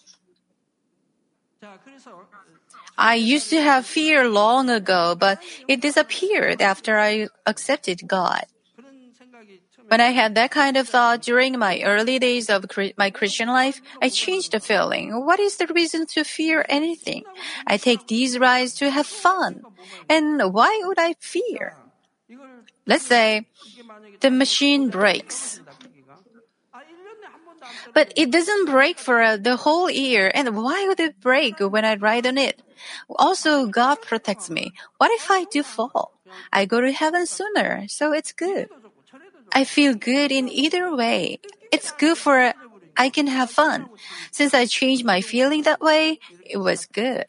I 2.97 3.14
used 3.16 3.50
to 3.50 3.61
have 3.61 3.85
fear 3.85 4.28
long 4.28 4.71
ago, 4.71 5.14
but 5.19 5.43
it 5.69 5.81
disappeared 5.83 6.62
after 6.62 6.99
I 6.99 7.28
accepted 7.45 8.07
God. 8.07 8.47
When 9.88 10.00
I 10.00 10.11
had 10.11 10.35
that 10.35 10.50
kind 10.50 10.76
of 10.76 10.88
thought 10.88 11.23
during 11.23 11.59
my 11.59 11.81
early 11.83 12.19
days 12.19 12.50
of 12.50 12.66
my 12.97 13.11
Christian 13.11 13.49
life, 13.49 13.81
I 14.02 14.09
changed 14.09 14.52
the 14.52 14.61
feeling. 14.61 15.25
What 15.25 15.38
is 15.38 15.57
the 15.57 15.66
reason 15.66 16.07
to 16.14 16.25
fear 16.25 16.64
anything? 16.69 17.25
I 17.66 17.76
take 17.76 18.07
these 18.07 18.38
rides 18.38 18.75
to 18.76 18.90
have 18.90 19.07
fun. 19.07 19.62
And 20.09 20.52
why 20.52 20.83
would 20.85 20.99
I 20.99 21.14
fear? 21.21 21.76
Let's 22.87 23.07
say 23.07 23.47
the 24.21 24.31
machine 24.31 24.90
breaks. 24.90 25.61
But 27.95 28.12
it 28.16 28.31
doesn't 28.31 28.66
break 28.66 28.99
for 28.99 29.23
uh, 29.23 29.37
the 29.37 29.57
whole 29.57 29.90
year. 29.90 30.31
And 30.35 30.57
why 30.57 30.87
would 30.87 31.00
it 31.00 31.21
break 31.21 31.59
when 31.59 31.85
I 31.85 31.97
ride 31.97 32.26
on 32.26 32.38
it? 32.38 32.62
Also, 33.09 33.66
God 33.66 34.02
protects 34.02 34.50
me. 34.50 34.73
What 34.99 35.11
if 35.12 35.31
I 35.31 35.45
do 35.45 35.62
fall? 35.62 36.12
I 36.52 36.66
go 36.66 36.81
to 36.81 36.93
heaven 36.93 37.26
sooner, 37.26 37.88
so 37.88 38.12
it's 38.12 38.33
good. 38.33 38.69
I 39.53 39.65
feel 39.65 39.95
good 39.95 40.33
in 40.33 40.49
either 40.49 40.95
way. 40.95 41.41
It's 41.73 41.93
good 41.93 42.19
for 42.19 42.53
I 42.97 43.09
can 43.11 43.26
have 43.26 43.50
fun. 43.50 43.88
Since 44.31 44.55
I 44.55 44.67
changed 44.67 45.05
my 45.05 45.21
feeling 45.21 45.62
that 45.62 45.81
way, 45.81 46.19
it 46.43 46.59
was 46.59 46.87
good. 46.87 47.26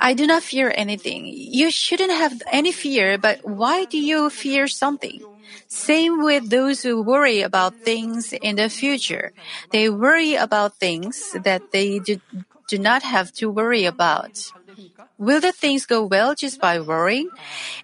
I 0.00 0.14
do 0.14 0.26
not 0.26 0.42
fear 0.42 0.72
anything. 0.74 1.26
You 1.26 1.70
shouldn't 1.70 2.12
have 2.12 2.42
any 2.50 2.72
fear, 2.72 3.18
but 3.18 3.40
why 3.42 3.84
do 3.84 3.98
you 3.98 4.30
fear 4.30 4.68
something? 4.68 5.22
Same 5.66 6.22
with 6.22 6.50
those 6.50 6.82
who 6.82 7.02
worry 7.02 7.42
about 7.42 7.76
things 7.76 8.32
in 8.32 8.56
the 8.56 8.68
future. 8.68 9.32
They 9.70 9.88
worry 9.90 10.34
about 10.34 10.76
things 10.76 11.32
that 11.32 11.62
they 11.72 11.98
do, 11.98 12.20
do 12.66 12.78
not 12.78 13.02
have 13.02 13.32
to 13.34 13.50
worry 13.50 13.84
about. 13.84 14.52
Will 15.18 15.40
the 15.40 15.50
things 15.50 15.84
go 15.84 16.06
well 16.06 16.34
just 16.36 16.60
by 16.60 16.78
worrying? 16.78 17.28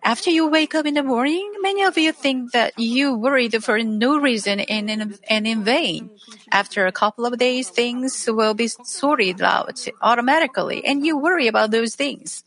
After 0.05 0.31
you 0.31 0.49
wake 0.49 0.75
up 0.75 0.87
in 0.87 0.95
the 0.95 1.03
morning, 1.03 1.51
many 1.61 1.83
of 1.83 1.99
you 1.99 2.13
think 2.13 2.53
that 2.53 2.79
you 2.79 3.13
worried 3.13 3.63
for 3.65 3.77
no 3.83 4.19
reason 4.19 4.61
and 4.61 4.89
in, 4.89 5.19
and 5.29 5.47
in 5.47 5.65
vain. 5.65 6.11
After 6.53 6.87
a 6.87 6.93
couple 6.93 7.27
of 7.27 7.37
days, 7.37 7.69
things 7.69 8.29
will 8.31 8.55
be 8.55 8.69
sorted 8.69 9.43
out 9.43 9.85
automatically 10.01 10.85
and 10.85 11.05
you 11.05 11.19
worry 11.19 11.49
about 11.49 11.73
those 11.73 11.97
things. 11.97 12.45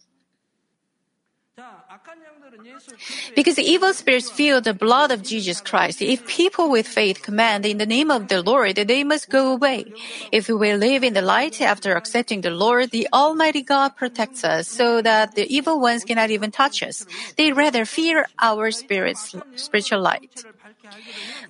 Because 3.35 3.55
the 3.55 3.63
evil 3.63 3.93
spirits 3.93 4.29
feel 4.29 4.61
the 4.61 4.73
blood 4.73 5.11
of 5.11 5.23
Jesus 5.23 5.61
Christ. 5.61 6.01
If 6.01 6.25
people 6.25 6.69
with 6.69 6.87
faith 6.87 7.21
command 7.21 7.65
in 7.65 7.77
the 7.77 7.85
name 7.85 8.11
of 8.11 8.27
the 8.27 8.41
Lord, 8.41 8.75
they 8.75 9.03
must 9.03 9.29
go 9.29 9.53
away. 9.53 9.93
If 10.31 10.49
we 10.49 10.73
live 10.73 11.03
in 11.03 11.13
the 11.13 11.21
light 11.21 11.61
after 11.61 11.95
accepting 11.95 12.41
the 12.41 12.51
Lord, 12.51 12.91
the 12.91 13.07
Almighty 13.13 13.61
God 13.61 13.95
protects 13.95 14.43
us 14.43 14.67
so 14.67 15.01
that 15.01 15.35
the 15.35 15.45
evil 15.53 15.79
ones 15.79 16.03
cannot 16.03 16.31
even 16.31 16.51
touch 16.51 16.83
us. 16.83 17.05
They 17.37 17.51
rather 17.51 17.85
fear 17.85 18.27
our 18.39 18.71
spirit's 18.71 19.35
spiritual 19.55 20.01
light. 20.01 20.43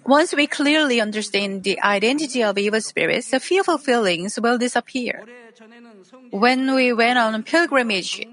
Once 0.05 0.33
we 0.33 0.47
clearly 0.47 1.01
understand 1.01 1.63
the 1.63 1.81
identity 1.81 2.43
of 2.43 2.57
evil 2.57 2.81
spirits, 2.81 3.31
the 3.31 3.39
fearful 3.39 3.77
feelings 3.77 4.39
will 4.39 4.57
disappear. 4.57 5.25
When 6.31 6.75
we 6.75 6.93
went 6.93 7.17
on 7.17 7.41
pilgrimage 7.43 8.25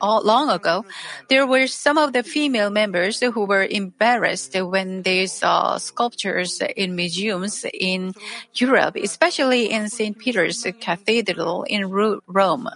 long 0.00 0.50
ago, 0.50 0.84
there 1.28 1.46
were 1.46 1.66
some 1.66 1.98
of 1.98 2.12
the 2.12 2.22
female 2.22 2.70
members 2.70 3.20
who 3.20 3.44
were 3.44 3.64
embarrassed 3.64 4.54
when 4.54 5.02
they 5.02 5.26
saw 5.26 5.78
sculptures 5.78 6.62
in 6.76 6.94
museums 6.94 7.66
in 7.72 8.14
Europe, 8.54 8.96
especially 8.96 9.70
in 9.70 9.88
St. 9.88 10.16
Peter's 10.18 10.66
Cathedral 10.80 11.64
in 11.64 11.90
Rome. 11.90 12.68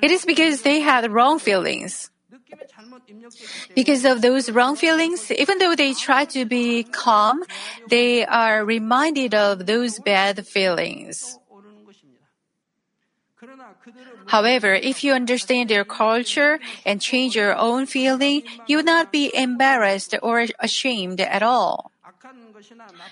It 0.00 0.10
is 0.10 0.24
because 0.24 0.62
they 0.62 0.80
had 0.80 1.10
wrong 1.10 1.38
feelings. 1.38 2.10
Because 3.74 4.04
of 4.04 4.22
those 4.22 4.50
wrong 4.50 4.76
feelings, 4.76 5.30
even 5.32 5.58
though 5.58 5.74
they 5.74 5.94
try 5.94 6.24
to 6.26 6.44
be 6.44 6.84
calm, 6.84 7.42
they 7.88 8.24
are 8.24 8.64
reminded 8.64 9.34
of 9.34 9.66
those 9.66 9.98
bad 9.98 10.46
feelings. 10.46 11.38
However, 14.26 14.74
if 14.74 15.04
you 15.04 15.12
understand 15.12 15.70
their 15.70 15.84
culture 15.84 16.58
and 16.84 17.00
change 17.00 17.36
your 17.36 17.54
own 17.56 17.86
feeling, 17.86 18.42
you 18.66 18.76
would 18.78 18.86
not 18.86 19.12
be 19.12 19.30
embarrassed 19.34 20.14
or 20.22 20.46
ashamed 20.58 21.20
at 21.20 21.42
all. 21.42 21.92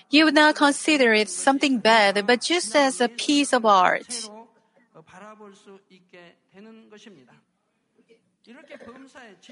You 0.09 0.25
would 0.25 0.33
not 0.35 0.55
consider 0.55 1.13
it 1.13 1.29
something 1.29 1.79
bad, 1.79 2.25
but 2.25 2.41
just 2.41 2.75
as 2.75 3.01
a 3.01 3.09
piece 3.09 3.53
of 3.53 3.65
art. 3.65 4.29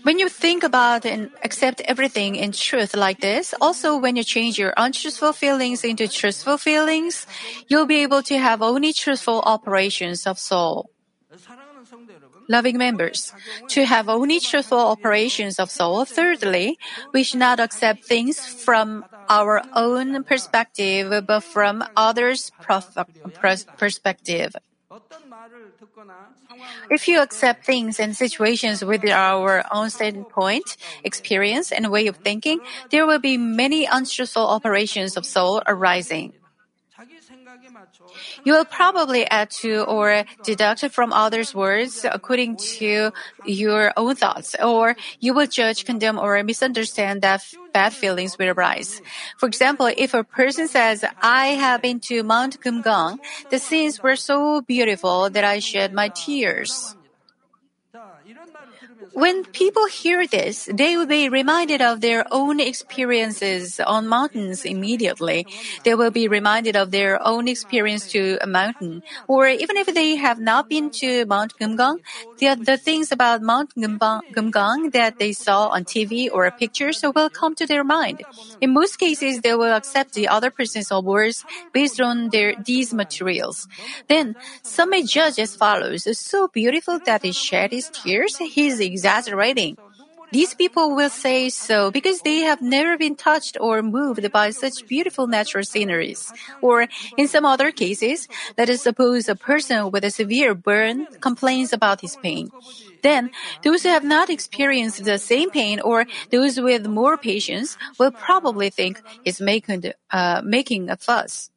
When 0.04 0.20
you 0.20 0.30
think 0.30 0.64
about 0.64 1.06
and 1.06 1.30
accept 1.44 1.82
everything 1.86 2.36
in 2.36 2.52
truth 2.52 2.96
like 2.96 3.22
this, 3.22 3.54
also 3.60 3.98
when 3.98 4.16
you 4.16 4.24
change 4.24 4.60
your 4.60 4.74
untruthful 4.78 5.34
feelings 5.34 5.84
into 5.84 6.08
truthful 6.08 6.58
feelings, 6.58 7.26
you'll 7.68 7.88
be 7.88 8.04
able 8.04 8.22
to 8.24 8.38
have 8.38 8.62
only 8.62 8.94
truthful 8.94 9.42
operations 9.46 10.28
of 10.28 10.38
soul. 10.38 10.93
Loving 12.48 12.78
members, 12.78 13.34
to 13.70 13.86
have 13.86 14.10
only 14.10 14.40
truthful 14.40 14.80
operations 14.80 15.60
of 15.60 15.72
soul, 15.72 16.06
thirdly, 16.06 16.78
we 17.14 17.24
should 17.24 17.40
not 17.40 17.60
accept 17.60 18.04
things 18.04 18.40
from 18.40 19.06
our 19.30 19.64
own 19.74 20.24
perspective, 20.24 21.26
but 21.26 21.42
from 21.42 21.84
others' 21.96 22.52
perspective. 23.78 24.56
If 26.90 27.08
you 27.08 27.22
accept 27.22 27.66
things 27.66 28.00
and 28.00 28.16
situations 28.16 28.84
with 28.86 29.04
our 29.10 29.66
own 29.72 29.90
standpoint, 29.90 30.78
experience, 31.04 31.72
and 31.72 31.92
way 31.92 32.08
of 32.08 32.18
thinking, 32.18 32.60
there 32.92 33.08
will 33.08 33.20
be 33.20 33.38
many 33.38 33.86
untruthful 33.86 34.48
operations 34.48 35.18
of 35.18 35.26
soul 35.26 35.62
arising. 35.66 36.34
You 38.44 38.54
will 38.54 38.66
probably 38.66 39.26
add 39.26 39.50
to 39.62 39.84
or 39.84 40.26
deduct 40.44 40.90
from 40.92 41.14
others' 41.14 41.54
words 41.56 42.06
according 42.06 42.58
to 42.80 43.12
your 43.46 43.94
own 43.96 44.16
thoughts, 44.16 44.56
or 44.62 44.96
you 45.20 45.34
will 45.34 45.48
judge, 45.48 45.86
condemn, 45.86 46.20
or 46.20 46.42
misunderstand 46.44 47.22
that 47.22 47.44
bad 47.74 47.94
feelings 47.94 48.38
will 48.38 48.50
arise. 48.50 49.02
For 49.38 49.48
example, 49.48 49.90
if 49.96 50.14
a 50.14 50.24
person 50.24 50.68
says, 50.68 51.04
I 51.22 51.48
have 51.60 51.82
been 51.82 52.00
to 52.12 52.24
Mount 52.24 52.62
Kumgang, 52.62 53.20
the 53.50 53.60
scenes 53.60 54.02
were 54.02 54.16
so 54.16 54.62
beautiful 54.62 55.30
that 55.30 55.44
I 55.44 55.60
shed 55.60 55.94
my 55.94 56.10
tears. 56.10 56.96
When 59.14 59.46
people 59.46 59.86
hear 59.86 60.26
this, 60.26 60.68
they 60.74 60.98
will 60.98 61.06
be 61.06 61.30
reminded 61.30 61.82
of 61.84 62.02
their 62.02 62.26
own 62.32 62.60
experiences 62.60 63.80
on 63.80 64.08
mountains 64.08 64.66
immediately. 64.66 65.46
They 65.84 65.94
will 65.94 66.10
be 66.10 66.28
reminded 66.28 66.76
of 66.76 66.90
their 66.90 67.22
own 67.22 67.48
experience 67.48 68.08
to 68.14 68.40
a 68.42 68.48
mountain. 68.48 69.04
Or 69.28 69.48
even 69.48 69.78
if 69.78 69.94
they 69.94 70.16
have 70.16 70.40
not 70.40 70.68
been 70.68 70.90
to 71.02 71.26
Mount 71.28 71.54
Kumgang, 71.60 72.00
the, 72.40 72.56
the 72.56 72.78
things 72.78 73.12
about 73.12 73.44
Mount 73.44 73.76
Kumgang 73.76 74.92
that 74.94 75.20
they 75.20 75.32
saw 75.32 75.68
on 75.68 75.86
TV 75.86 76.28
or 76.32 76.50
pictures 76.50 77.04
will 77.04 77.30
come 77.30 77.54
to 77.56 77.68
their 77.68 77.84
mind. 77.84 78.24
In 78.62 78.74
most 78.74 78.98
cases, 78.98 79.42
they 79.42 79.54
will 79.54 79.74
accept 79.74 80.14
the 80.14 80.28
other 80.28 80.50
person's 80.50 80.90
words 80.90 81.46
based 81.72 82.02
on 82.02 82.30
their, 82.30 82.56
these 82.56 82.94
materials. 82.94 83.68
Then, 84.08 84.36
some 84.64 84.90
may 84.90 85.04
judge 85.04 85.38
as 85.38 85.56
follows. 85.56 86.08
So 86.18 86.48
beautiful 86.48 87.00
that 87.06 87.22
he 87.22 87.32
shed 87.32 87.72
his 87.72 87.92
tears, 87.92 88.38
he's 88.38 89.03
exaggerating. 89.04 89.78
These 90.32 90.56
people 90.56 90.96
will 90.96 91.10
say 91.12 91.50
so 91.50 91.92
because 91.92 92.22
they 92.22 92.40
have 92.40 92.62
never 92.62 92.98
been 92.98 93.16
touched 93.16 93.58
or 93.62 93.84
moved 93.84 94.32
by 94.32 94.50
such 94.50 94.88
beautiful 94.88 95.28
natural 95.28 95.64
sceneries. 95.64 96.34
Or 96.62 96.88
in 97.18 97.28
some 97.28 97.46
other 97.46 97.72
cases, 97.72 98.28
let 98.58 98.70
us 98.70 98.82
suppose 98.82 99.30
a 99.30 99.36
person 99.36 99.92
with 99.92 100.04
a 100.04 100.10
severe 100.10 100.56
burn 100.56 101.08
complains 101.22 101.72
about 101.74 102.02
his 102.02 102.16
pain. 102.18 102.52
Then, 103.04 103.30
those 103.64 103.84
who 103.84 103.90
have 103.90 104.04
not 104.06 104.30
experienced 104.32 105.04
the 105.04 105.20
same 105.20 105.52
pain 105.52 105.80
or 105.80 106.06
those 106.32 106.60
with 106.60 106.88
more 106.88 107.18
patience 107.18 107.78
will 108.00 108.12
probably 108.12 108.72
think 108.72 109.04
he's 109.24 109.40
making, 109.42 109.84
uh, 110.10 110.42
making 110.44 110.90
a 110.90 110.98
fuss. 110.98 111.52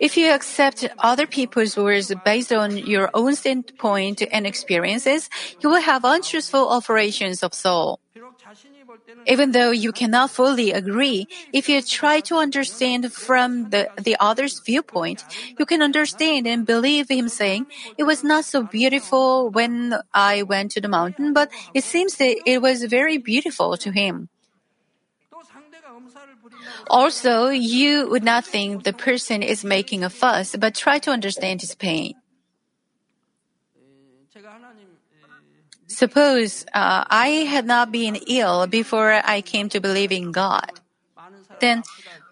If 0.00 0.16
you 0.16 0.32
accept 0.32 0.86
other 0.98 1.26
people's 1.26 1.76
words 1.76 2.12
based 2.24 2.52
on 2.52 2.76
your 2.76 3.10
own 3.14 3.34
standpoint 3.34 4.22
and 4.32 4.46
experiences, 4.46 5.30
you 5.60 5.68
will 5.68 5.80
have 5.80 6.04
untruthful 6.04 6.68
operations 6.68 7.42
of 7.42 7.54
soul. 7.54 8.00
Even 9.26 9.52
though 9.52 9.70
you 9.70 9.92
cannot 9.92 10.30
fully 10.30 10.72
agree, 10.72 11.26
if 11.52 11.68
you 11.68 11.82
try 11.82 12.20
to 12.20 12.36
understand 12.36 13.12
from 13.12 13.70
the, 13.70 13.90
the 14.00 14.16
other's 14.18 14.60
viewpoint, 14.60 15.24
you 15.58 15.66
can 15.66 15.82
understand 15.82 16.46
and 16.46 16.66
believe 16.66 17.08
him 17.10 17.28
saying, 17.28 17.66
it 17.98 18.04
was 18.04 18.24
not 18.24 18.44
so 18.44 18.62
beautiful 18.62 19.50
when 19.50 19.94
I 20.14 20.42
went 20.42 20.72
to 20.72 20.80
the 20.80 20.88
mountain, 20.88 21.32
but 21.32 21.50
it 21.74 21.84
seems 21.84 22.16
that 22.16 22.36
it 22.46 22.62
was 22.62 22.84
very 22.84 23.18
beautiful 23.18 23.76
to 23.76 23.90
him. 23.90 24.28
Also, 26.88 27.48
you 27.48 28.08
would 28.08 28.24
not 28.24 28.44
think 28.44 28.84
the 28.84 28.92
person 28.92 29.42
is 29.42 29.64
making 29.64 30.04
a 30.04 30.10
fuss, 30.10 30.54
but 30.56 30.74
try 30.74 30.98
to 30.98 31.10
understand 31.10 31.60
his 31.60 31.74
pain. 31.74 32.14
Suppose 35.88 36.64
uh, 36.74 37.04
I 37.08 37.46
had 37.48 37.64
not 37.64 37.92
been 37.92 38.16
ill 38.26 38.66
before 38.66 39.20
I 39.24 39.40
came 39.40 39.68
to 39.70 39.80
believe 39.80 40.12
in 40.12 40.32
God. 40.32 40.80
Then, 41.60 41.82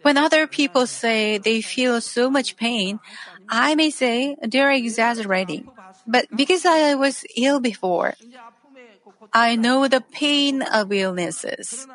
when 0.03 0.19
other 0.19 0.47
people 0.47 0.87
say 0.87 1.39
they 1.39 1.63
feel 1.63 2.01
so 2.01 2.31
much 2.31 2.57
pain, 2.57 3.01
I 3.49 3.75
may 3.75 3.91
say 3.91 4.37
they're 4.43 4.73
exaggerating. 4.73 5.71
But 6.07 6.27
because 6.35 6.67
I 6.67 6.95
was 6.95 7.25
ill 7.37 7.61
before, 7.61 8.15
I 9.33 9.57
know 9.57 9.89
the 9.89 10.03
pain 10.03 10.63
of 10.63 10.93
illnesses. 10.93 11.87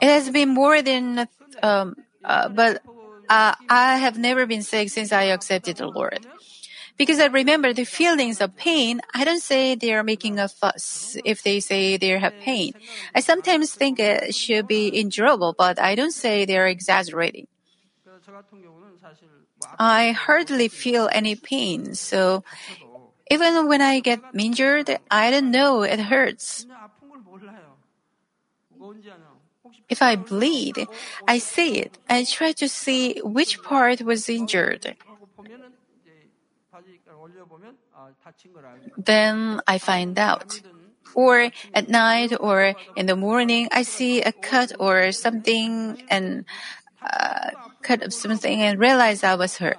It 0.00 0.06
has 0.06 0.30
been 0.30 0.50
more 0.50 0.82
than, 0.82 1.28
um, 1.62 1.96
uh, 2.24 2.48
but 2.48 2.82
uh, 3.28 3.54
I 3.68 3.96
have 3.98 4.18
never 4.18 4.46
been 4.46 4.62
sick 4.62 4.90
since 4.90 5.12
I 5.12 5.24
accepted 5.24 5.76
the 5.76 5.88
Lord. 5.88 6.26
Because 6.96 7.20
I 7.20 7.26
remember 7.26 7.72
the 7.72 7.84
feelings 7.84 8.40
of 8.40 8.56
pain, 8.56 9.00
I 9.14 9.24
don't 9.24 9.42
say 9.42 9.74
they 9.74 9.94
are 9.94 10.02
making 10.02 10.38
a 10.38 10.48
fuss 10.48 11.16
if 11.24 11.42
they 11.42 11.60
say 11.60 11.96
they 11.96 12.18
have 12.18 12.36
pain. 12.38 12.72
I 13.14 13.20
sometimes 13.20 13.72
think 13.72 14.00
it 14.00 14.34
should 14.34 14.66
be 14.66 14.98
endurable, 14.98 15.54
but 15.56 15.80
I 15.80 15.94
don't 15.94 16.12
say 16.12 16.44
they 16.44 16.58
are 16.58 16.66
exaggerating. 16.66 17.46
I 19.78 20.12
hardly 20.12 20.68
feel 20.68 21.08
any 21.12 21.34
pain, 21.34 21.94
so 21.94 22.44
even 23.30 23.68
when 23.68 23.80
I 23.82 24.00
get 24.00 24.20
injured, 24.36 24.98
I 25.10 25.30
don't 25.30 25.50
know 25.50 25.82
it 25.82 26.00
hurts. 26.00 26.66
If 29.88 30.02
I 30.02 30.16
bleed, 30.16 30.86
I 31.26 31.38
see 31.38 31.78
it. 31.78 31.98
I 32.08 32.24
try 32.24 32.52
to 32.52 32.68
see 32.68 33.20
which 33.24 33.62
part 33.62 34.02
was 34.02 34.28
injured. 34.28 34.96
Then 38.96 39.60
I 39.66 39.78
find 39.78 40.18
out. 40.18 40.60
Or 41.14 41.50
at 41.72 41.88
night 41.88 42.32
or 42.38 42.74
in 42.94 43.06
the 43.06 43.16
morning, 43.16 43.68
I 43.72 43.82
see 43.82 44.20
a 44.20 44.32
cut 44.32 44.72
or 44.78 45.10
something 45.12 46.02
and 46.08 46.44
uh, 47.02 47.50
cut 47.82 48.02
of 48.02 48.12
something 48.12 48.60
and 48.60 48.78
realize 48.78 49.24
I 49.24 49.34
was 49.34 49.56
hurt. 49.56 49.78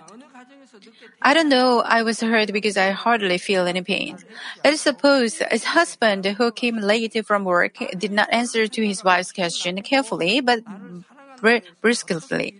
I 1.22 1.34
don't 1.34 1.50
know 1.50 1.82
I 1.82 2.04
was 2.04 2.22
hurt 2.22 2.52
because 2.54 2.78
I 2.78 2.92
hardly 2.92 3.38
feel 3.38 3.68
any 3.68 3.82
pain. 3.82 4.18
Let 4.64 4.74
us 4.74 4.82
suppose 4.82 5.42
his 5.52 5.66
husband 5.66 6.26
who 6.26 6.52
came 6.52 6.78
late 6.78 7.26
from 7.26 7.44
work 7.44 7.76
did 7.98 8.12
not 8.12 8.32
answer 8.32 8.68
to 8.68 8.86
his 8.86 9.04
wife's 9.04 9.32
question 9.32 9.82
carefully 9.82 10.40
but 10.42 10.60
brusquely. 11.82 12.56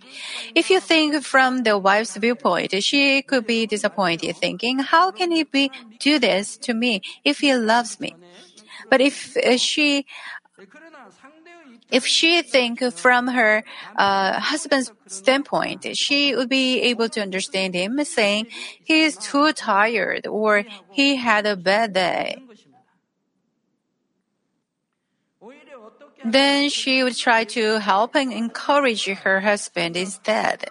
If 0.54 0.70
you 0.70 0.80
think 0.80 1.22
from 1.24 1.64
the 1.64 1.78
wife's 1.78 2.16
viewpoint, 2.16 2.82
she 2.82 3.22
could 3.22 3.46
be 3.46 3.66
disappointed 3.66 4.36
thinking, 4.36 4.78
how 4.78 5.10
can 5.10 5.30
he 5.30 5.44
be, 5.44 5.70
do 5.98 6.18
this 6.18 6.56
to 6.58 6.74
me 6.74 7.02
if 7.24 7.40
he 7.40 7.54
loves 7.54 8.00
me? 8.00 8.16
But 8.88 9.00
if 9.00 9.36
uh, 9.36 9.56
she 9.56 10.06
if 11.90 12.06
she 12.06 12.42
think 12.42 12.82
from 12.94 13.28
her 13.28 13.64
uh, 13.96 14.40
husband's 14.40 14.92
standpoint, 15.06 15.86
she 15.96 16.34
would 16.34 16.48
be 16.48 16.80
able 16.82 17.08
to 17.10 17.20
understand 17.20 17.74
him 17.74 18.02
saying 18.04 18.46
he 18.84 19.02
is 19.02 19.16
too 19.16 19.52
tired 19.52 20.26
or 20.26 20.64
he 20.90 21.16
had 21.16 21.46
a 21.46 21.56
bad 21.56 21.92
day. 21.92 22.42
Then 26.24 26.68
she 26.68 27.02
would 27.02 27.16
try 27.16 27.44
to 27.44 27.78
help 27.78 28.14
and 28.14 28.32
encourage 28.32 29.06
her 29.06 29.40
husband 29.40 29.96
instead. 29.96 30.66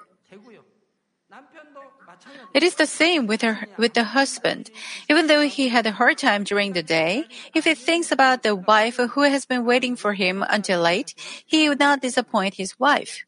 It 2.54 2.64
is 2.64 2.76
the 2.76 2.88
same 2.88 3.28
with 3.28 3.42
her, 3.42 3.68
with 3.78 3.94
the 3.94 4.04
husband. 4.04 4.72
Even 5.10 5.28
though 5.28 5.42
he 5.42 5.70
had 5.70 5.86
a 5.86 5.92
hard 5.92 6.18
time 6.18 6.44
during 6.44 6.74
the 6.74 6.84
day, 6.84 7.26
if 7.54 7.66
he 7.66 7.76
thinks 7.76 8.12
about 8.12 8.44
the 8.44 8.56
wife 8.56 8.98
who 8.98 9.22
has 9.22 9.46
been 9.46 9.66
waiting 9.66 9.96
for 9.96 10.14
him 10.14 10.44
until 10.50 10.82
late, 10.82 11.14
he 11.46 11.70
would 11.70 11.80
not 11.80 12.02
disappoint 12.02 12.56
his 12.56 12.80
wife. 12.80 13.24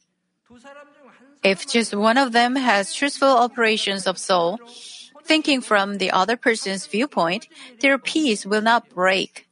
If 1.44 1.68
just 1.68 1.96
one 1.96 2.18
of 2.18 2.32
them 2.32 2.56
has 2.56 2.94
truthful 2.94 3.30
operations 3.30 4.06
of 4.06 4.18
soul, 4.18 4.60
thinking 5.24 5.62
from 5.62 5.98
the 5.98 6.12
other 6.12 6.38
person's 6.38 6.88
viewpoint, 6.88 7.48
their 7.80 7.98
peace 7.98 8.46
will 8.46 8.62
not 8.62 8.90
break. 8.90 9.48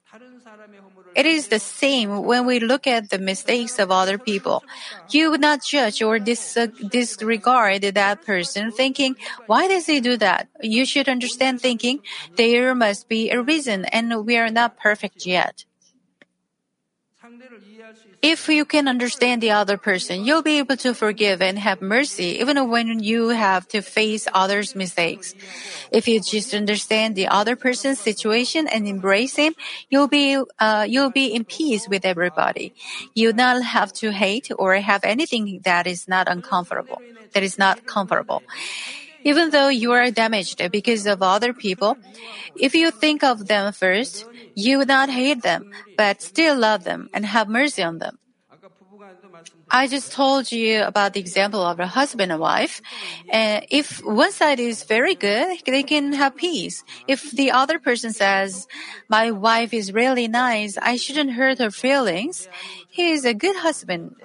It 1.19 1.25
is 1.25 1.49
the 1.49 1.59
same 1.59 2.23
when 2.23 2.45
we 2.45 2.61
look 2.61 2.87
at 2.87 3.09
the 3.09 3.19
mistakes 3.19 3.77
of 3.77 3.91
other 3.91 4.17
people. 4.17 4.63
You 5.09 5.31
would 5.31 5.41
not 5.41 5.61
judge 5.61 6.01
or 6.01 6.17
dis- 6.17 6.57
disregard 6.87 7.81
that 7.81 8.25
person 8.25 8.71
thinking, 8.71 9.17
why 9.45 9.67
does 9.67 9.85
he 9.85 9.99
do 9.99 10.15
that? 10.15 10.47
You 10.61 10.85
should 10.85 11.09
understand 11.09 11.59
thinking, 11.59 11.99
there 12.37 12.73
must 12.73 13.09
be 13.09 13.31
a 13.31 13.41
reason 13.41 13.83
and 13.91 14.25
we 14.25 14.37
are 14.37 14.49
not 14.49 14.77
perfect 14.77 15.25
yet. 15.25 15.65
If 18.21 18.49
you 18.49 18.65
can 18.65 18.89
understand 18.89 19.41
the 19.41 19.51
other 19.51 19.77
person, 19.77 20.25
you'll 20.25 20.41
be 20.43 20.57
able 20.57 20.75
to 20.77 20.93
forgive 20.93 21.41
and 21.41 21.57
have 21.57 21.81
mercy 21.81 22.37
even 22.39 22.69
when 22.69 22.99
you 22.99 23.29
have 23.29 23.65
to 23.69 23.81
face 23.81 24.27
others' 24.33 24.75
mistakes. 24.75 25.35
If 25.89 26.05
you 26.05 26.19
just 26.19 26.53
understand 26.53 27.15
the 27.15 27.29
other 27.29 27.55
person's 27.55 28.01
situation 28.01 28.67
and 28.67 28.85
embrace 28.87 29.37
him, 29.37 29.55
you'll 29.89 30.09
be 30.09 30.37
uh, 30.59 30.85
you'll 30.89 31.11
be 31.11 31.27
in 31.27 31.45
peace 31.45 31.87
with 31.87 32.03
everybody. 32.03 32.73
You 33.15 33.31
not 33.31 33.63
have 33.63 33.93
to 34.03 34.11
hate 34.11 34.49
or 34.59 34.75
have 34.75 35.05
anything 35.05 35.61
that 35.63 35.87
is 35.87 36.07
not 36.07 36.27
uncomfortable. 36.27 37.01
That 37.33 37.43
is 37.43 37.57
not 37.57 37.85
comfortable. 37.85 38.43
Even 39.23 39.49
though 39.49 39.69
you 39.69 39.91
are 39.91 40.11
damaged 40.11 40.61
because 40.71 41.05
of 41.05 41.21
other 41.21 41.53
people, 41.53 41.97
if 42.55 42.73
you 42.73 42.91
think 42.91 43.23
of 43.23 43.47
them 43.47 43.73
first, 43.73 44.25
you 44.55 44.77
would 44.77 44.87
not 44.87 45.09
hate 45.09 45.41
them, 45.41 45.65
but 45.97 46.21
still 46.21 46.57
love 46.57 46.83
them 46.83 47.09
and 47.13 47.25
have 47.25 47.47
mercy 47.49 47.83
on 47.83 47.99
them. 47.99 48.17
I 49.71 49.87
just 49.87 50.11
told 50.11 50.51
you 50.51 50.83
about 50.83 51.13
the 51.13 51.19
example 51.19 51.61
of 51.61 51.79
a 51.79 51.85
husband 51.85 52.31
and 52.31 52.41
wife. 52.41 52.81
And 53.31 53.65
if 53.69 54.03
one 54.03 54.31
side 54.31 54.59
is 54.59 54.83
very 54.83 55.13
good, 55.13 55.59
they 55.65 55.83
can 55.83 56.13
have 56.13 56.35
peace. 56.35 56.83
If 57.07 57.31
the 57.31 57.51
other 57.51 57.77
person 57.77 58.11
says, 58.11 58.67
my 59.07 59.29
wife 59.31 59.73
is 59.73 59.93
really 59.93 60.27
nice, 60.27 60.77
I 60.77 60.95
shouldn't 60.95 61.33
hurt 61.33 61.59
her 61.59 61.69
feelings, 61.69 62.47
he 62.89 63.11
is 63.11 63.25
a 63.25 63.33
good 63.33 63.57
husband. 63.57 64.15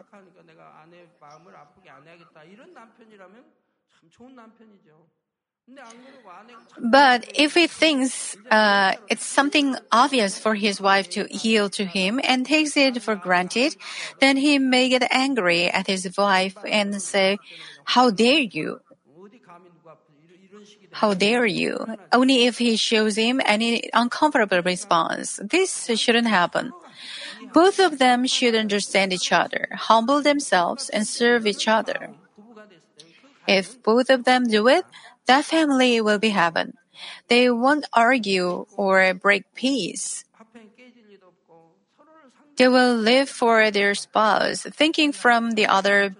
But 6.79 7.31
if 7.35 7.55
he 7.55 7.67
thinks 7.67 8.37
uh, 8.51 8.95
it's 9.09 9.25
something 9.25 9.77
obvious 9.93 10.39
for 10.39 10.55
his 10.55 10.81
wife 10.81 11.09
to 11.11 11.27
yield 11.31 11.73
to 11.75 11.85
him 11.85 12.21
and 12.23 12.45
takes 12.45 12.77
it 12.77 13.01
for 13.03 13.15
granted, 13.15 13.77
then 14.21 14.37
he 14.37 14.59
may 14.59 14.89
get 14.89 15.07
angry 15.11 15.67
at 15.71 15.87
his 15.87 16.17
wife 16.17 16.57
and 16.67 17.01
say, 17.01 17.39
How 17.85 18.11
dare 18.11 18.41
you? 18.41 18.81
How 20.91 21.15
dare 21.15 21.47
you? 21.47 21.87
Only 22.13 22.47
if 22.47 22.59
he 22.59 22.77
shows 22.77 23.17
him 23.17 23.41
any 23.45 23.91
uncomfortable 23.93 24.63
response. 24.63 25.41
This 25.43 25.91
shouldn't 25.97 26.29
happen. 26.29 26.73
Both 27.53 27.79
of 27.79 27.99
them 27.99 28.27
should 28.27 28.55
understand 28.55 29.13
each 29.13 29.33
other, 29.33 29.69
humble 29.73 30.23
themselves, 30.23 30.89
and 30.89 31.07
serve 31.07 31.47
each 31.47 31.69
other. 31.69 32.11
If 33.47 33.83
both 33.83 34.11
of 34.11 34.25
them 34.25 34.49
do 34.49 34.69
it, 34.69 34.85
that 35.27 35.45
family 35.45 36.01
will 36.01 36.19
be 36.19 36.31
heaven. 36.31 36.75
They 37.29 37.51
won't 37.51 37.87
argue 37.93 38.67
or 38.77 39.15
break 39.15 39.45
peace. 39.55 40.25
They 42.57 42.69
will 42.69 42.95
live 42.95 43.29
for 43.29 43.71
their 43.71 43.95
spouse, 43.95 44.63
thinking 44.63 45.13
from 45.13 45.53
the 45.53 45.67
other 45.67 46.17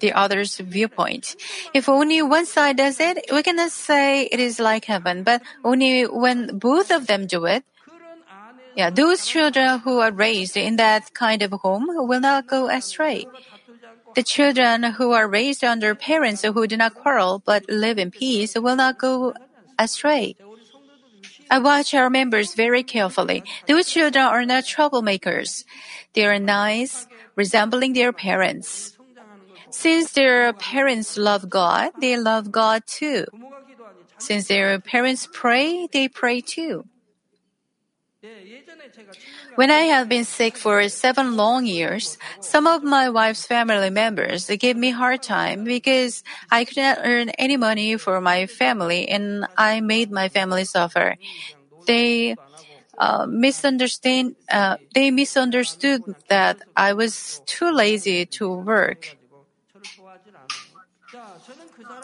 the 0.00 0.12
other's 0.12 0.56
viewpoint. 0.56 1.36
If 1.74 1.88
only 1.88 2.22
one 2.22 2.46
side 2.46 2.78
does 2.78 2.98
it, 2.98 3.20
we 3.30 3.42
cannot 3.42 3.70
say 3.70 4.24
it 4.24 4.40
is 4.40 4.58
like 4.58 4.86
heaven, 4.86 5.22
but 5.22 5.42
only 5.62 6.04
when 6.04 6.58
both 6.58 6.90
of 6.90 7.06
them 7.06 7.26
do 7.26 7.44
it. 7.44 7.64
Yeah, 8.74 8.90
those 8.90 9.26
children 9.26 9.80
who 9.80 9.98
are 9.98 10.10
raised 10.10 10.56
in 10.56 10.76
that 10.76 11.12
kind 11.12 11.42
of 11.42 11.52
home 11.52 11.86
will 11.86 12.20
not 12.20 12.46
go 12.46 12.68
astray. 12.68 13.26
The 14.14 14.22
children 14.22 14.82
who 14.98 15.12
are 15.12 15.28
raised 15.28 15.64
under 15.64 15.94
parents 15.94 16.42
who 16.42 16.66
do 16.66 16.76
not 16.76 16.94
quarrel 16.94 17.42
but 17.44 17.68
live 17.68 17.98
in 17.98 18.10
peace 18.10 18.54
will 18.54 18.76
not 18.76 18.98
go 18.98 19.34
astray. 19.78 20.36
I 21.50 21.58
watch 21.58 21.94
our 21.94 22.10
members 22.10 22.54
very 22.54 22.82
carefully. 22.82 23.42
Those 23.66 23.88
children 23.90 24.24
are 24.24 24.44
not 24.44 24.64
troublemakers. 24.64 25.64
They 26.14 26.26
are 26.26 26.38
nice, 26.38 27.06
resembling 27.34 27.94
their 27.94 28.12
parents. 28.12 28.96
Since 29.70 30.12
their 30.12 30.52
parents 30.52 31.16
love 31.16 31.48
God, 31.48 31.90
they 32.00 32.16
love 32.16 32.50
God 32.50 32.82
too. 32.86 33.26
Since 34.18 34.48
their 34.48 34.78
parents 34.80 35.28
pray, 35.32 35.88
they 35.92 36.08
pray 36.08 36.40
too. 36.40 36.84
When 39.56 39.70
I 39.70 39.90
have 39.92 40.08
been 40.08 40.24
sick 40.24 40.56
for 40.56 40.88
seven 40.88 41.36
long 41.36 41.66
years, 41.66 42.16
some 42.40 42.66
of 42.66 42.82
my 42.82 43.10
wife's 43.10 43.46
family 43.46 43.90
members 43.90 44.46
gave 44.58 44.76
me 44.76 44.90
hard 44.90 45.22
time 45.22 45.64
because 45.64 46.22
I 46.50 46.64
could 46.64 46.76
not 46.78 46.98
earn 47.02 47.30
any 47.30 47.56
money 47.56 47.96
for 47.96 48.20
my 48.20 48.46
family 48.46 49.08
and 49.08 49.46
I 49.56 49.80
made 49.80 50.10
my 50.10 50.28
family 50.28 50.64
suffer. 50.64 51.16
They 51.86 52.36
uh, 52.98 53.26
misunderstand. 53.26 54.36
Uh, 54.50 54.76
they 54.94 55.10
misunderstood 55.10 56.02
that 56.28 56.58
I 56.76 56.92
was 56.92 57.42
too 57.46 57.70
lazy 57.72 58.26
to 58.38 58.48
work. 58.48 59.16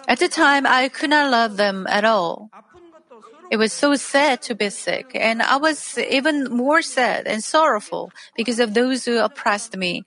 At 0.08 0.18
the 0.18 0.28
time, 0.28 0.66
I 0.66 0.88
could 0.88 1.10
not 1.10 1.30
love 1.30 1.56
them 1.56 1.86
at 1.88 2.04
all. 2.04 2.50
It 3.50 3.56
was 3.56 3.72
so 3.72 3.94
sad 3.94 4.42
to 4.42 4.54
be 4.54 4.70
sick, 4.70 5.10
and 5.14 5.42
I 5.42 5.56
was 5.56 5.98
even 5.98 6.50
more 6.50 6.82
sad 6.82 7.26
and 7.26 7.42
sorrowful 7.42 8.10
because 8.36 8.58
of 8.58 8.74
those 8.74 9.04
who 9.04 9.18
oppressed 9.18 9.76
me. 9.76 10.04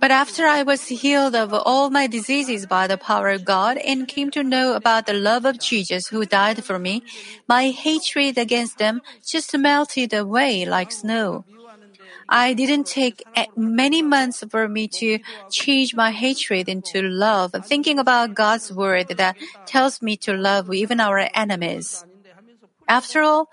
But 0.00 0.10
after 0.10 0.46
I 0.46 0.62
was 0.62 0.88
healed 0.88 1.34
of 1.34 1.52
all 1.52 1.88
my 1.90 2.06
diseases 2.06 2.66
by 2.66 2.86
the 2.86 2.98
power 2.98 3.30
of 3.30 3.44
God 3.44 3.78
and 3.78 4.06
came 4.06 4.30
to 4.32 4.42
know 4.42 4.74
about 4.74 5.06
the 5.06 5.14
love 5.14 5.44
of 5.44 5.58
Jesus 5.58 6.08
who 6.08 6.26
died 6.26 6.64
for 6.64 6.78
me, 6.78 7.02
my 7.48 7.70
hatred 7.70 8.36
against 8.36 8.78
them 8.78 9.00
just 9.24 9.56
melted 9.56 10.12
away 10.12 10.64
like 10.66 10.92
snow. 10.92 11.44
I 12.28 12.54
didn't 12.54 12.86
take 12.86 13.24
many 13.56 14.02
months 14.02 14.44
for 14.48 14.68
me 14.68 14.88
to 15.00 15.18
change 15.50 15.94
my 15.94 16.10
hatred 16.10 16.68
into 16.68 17.02
love, 17.02 17.54
thinking 17.64 17.98
about 17.98 18.34
God's 18.34 18.72
word 18.72 19.08
that 19.08 19.36
tells 19.66 20.02
me 20.02 20.16
to 20.18 20.32
love 20.34 20.72
even 20.72 21.00
our 21.00 21.28
enemies. 21.34 22.04
After 22.88 23.22
all, 23.22 23.48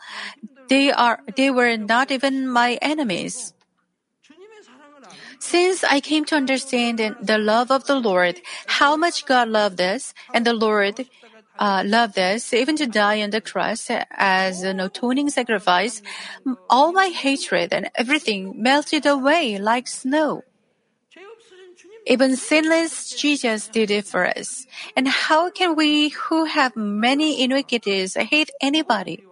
they 0.69 0.91
are, 0.91 1.19
they 1.35 1.49
were 1.49 1.77
not 1.77 2.11
even 2.11 2.47
my 2.47 2.77
enemies. 2.81 3.53
Since 5.39 5.83
I 5.83 5.99
came 5.99 6.25
to 6.25 6.35
understand 6.35 6.99
the 7.19 7.37
love 7.37 7.71
of 7.71 7.85
the 7.85 7.99
Lord, 7.99 8.39
how 8.67 8.95
much 8.95 9.25
God 9.25 9.49
loved 9.49 9.81
us, 9.81 10.13
and 10.33 10.45
the 10.45 10.53
Lord 10.53 11.05
uh, 11.59 11.83
loved 11.85 12.17
us, 12.17 12.53
even 12.53 12.75
to 12.77 12.87
die 12.87 13.21
on 13.21 13.29
the 13.29 13.41
cross 13.41 13.89
as 14.11 14.63
an 14.63 14.79
atoning 14.79 15.29
sacrifice, 15.29 16.01
all 16.69 16.91
my 16.91 17.07
hatred 17.07 17.73
and 17.73 17.89
everything 17.95 18.61
melted 18.61 19.05
away 19.05 19.57
like 19.57 19.87
snow. 19.87 20.43
Even 22.07 22.35
sinless 22.35 23.15
Jesus 23.15 23.67
did 23.67 23.91
it 23.91 24.05
for 24.05 24.25
us. 24.25 24.65
And 24.95 25.07
how 25.07 25.51
can 25.51 25.75
we 25.75 26.09
who 26.09 26.45
have 26.45 26.75
many 26.75 27.43
iniquities 27.43 28.15
hate 28.15 28.49
anybody? 28.59 29.23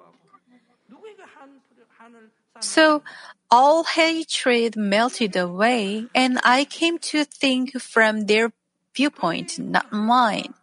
So 2.60 3.02
all 3.50 3.84
hatred 3.84 4.76
melted 4.76 5.36
away, 5.36 6.06
and 6.14 6.40
I 6.44 6.66
came 6.66 7.00
to 7.10 7.24
think 7.24 7.80
from 7.82 8.28
their 8.28 8.52
viewpoint, 8.94 9.58
not 9.58 9.92
mine. 9.92 10.54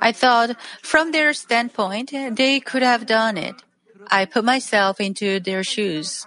I 0.00 0.12
thought 0.12 0.56
from 0.82 1.12
their 1.12 1.32
standpoint, 1.32 2.12
they 2.12 2.60
could 2.60 2.82
have 2.82 3.06
done 3.06 3.36
it. 3.36 3.54
I 4.10 4.24
put 4.24 4.44
myself 4.44 5.00
into 5.00 5.40
their 5.40 5.64
shoes. 5.64 6.26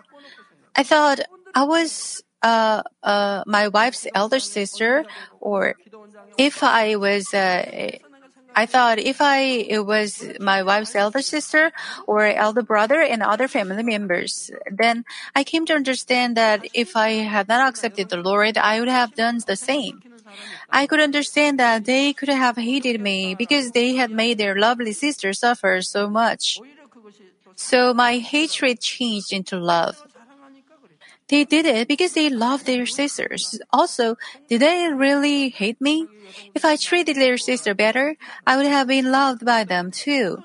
I 0.76 0.84
thought 0.84 1.20
I 1.54 1.64
was 1.64 2.24
uh, 2.42 2.84
uh, 3.04 3.44
my 3.48 3.68
wife's 3.68 4.08
elder 4.14 4.40
sister, 4.40 5.06
or 5.40 5.76
if 6.38 6.64
I 6.64 6.96
was 6.96 7.34
uh, 7.34 7.98
I 8.56 8.66
thought 8.66 9.00
if 9.00 9.22
I 9.22 9.40
it 9.68 9.86
was 9.86 10.24
my 10.40 10.64
wife's 10.64 10.96
elder 10.96 11.22
sister 11.22 11.72
or 12.08 12.26
elder 12.26 12.64
brother 12.64 13.02
and 13.02 13.22
other 13.22 13.48
family 13.48 13.84
members, 13.84 14.50
then 14.72 15.04
I 15.36 15.44
came 15.44 15.66
to 15.66 15.74
understand 15.74 16.38
that 16.38 16.66
if 16.74 16.96
I 16.96 17.10
had 17.28 17.48
not 17.48 17.68
accepted 17.68 18.10
the 18.10 18.18
Lord, 18.18 18.58
I 18.58 18.80
would 18.80 18.90
have 18.90 19.14
done 19.16 19.40
the 19.46 19.56
same. 19.56 20.04
I 20.70 20.88
could 20.88 21.00
understand 21.00 21.60
that 21.60 21.86
they 21.86 22.14
could 22.14 22.30
have 22.30 22.58
hated 22.58 23.00
me 23.02 23.36
because 23.36 23.72
they 23.72 23.96
had 23.96 24.12
made 24.12 24.38
their 24.38 24.56
lovely 24.56 24.94
sister 24.94 25.34
suffer 25.34 25.82
so 25.82 26.10
much. 26.10 26.60
So 27.56 27.94
my 27.94 28.18
hatred 28.18 28.80
changed 28.80 29.32
into 29.32 29.58
love. 29.58 30.04
They 31.28 31.44
did 31.44 31.66
it 31.66 31.88
because 31.88 32.14
they 32.14 32.30
loved 32.30 32.66
their 32.66 32.86
sisters. 32.86 33.60
Also, 33.74 34.16
did 34.48 34.62
they 34.62 34.92
really 34.94 35.50
hate 35.50 35.82
me? 35.82 36.08
If 36.54 36.64
I 36.64 36.76
treated 36.76 37.16
their 37.16 37.38
sister 37.38 37.74
better, 37.74 38.16
I 38.46 38.58
would 38.58 38.68
have 38.68 38.88
been 38.88 39.12
loved 39.12 39.44
by 39.46 39.64
them 39.64 39.90
too. 39.92 40.44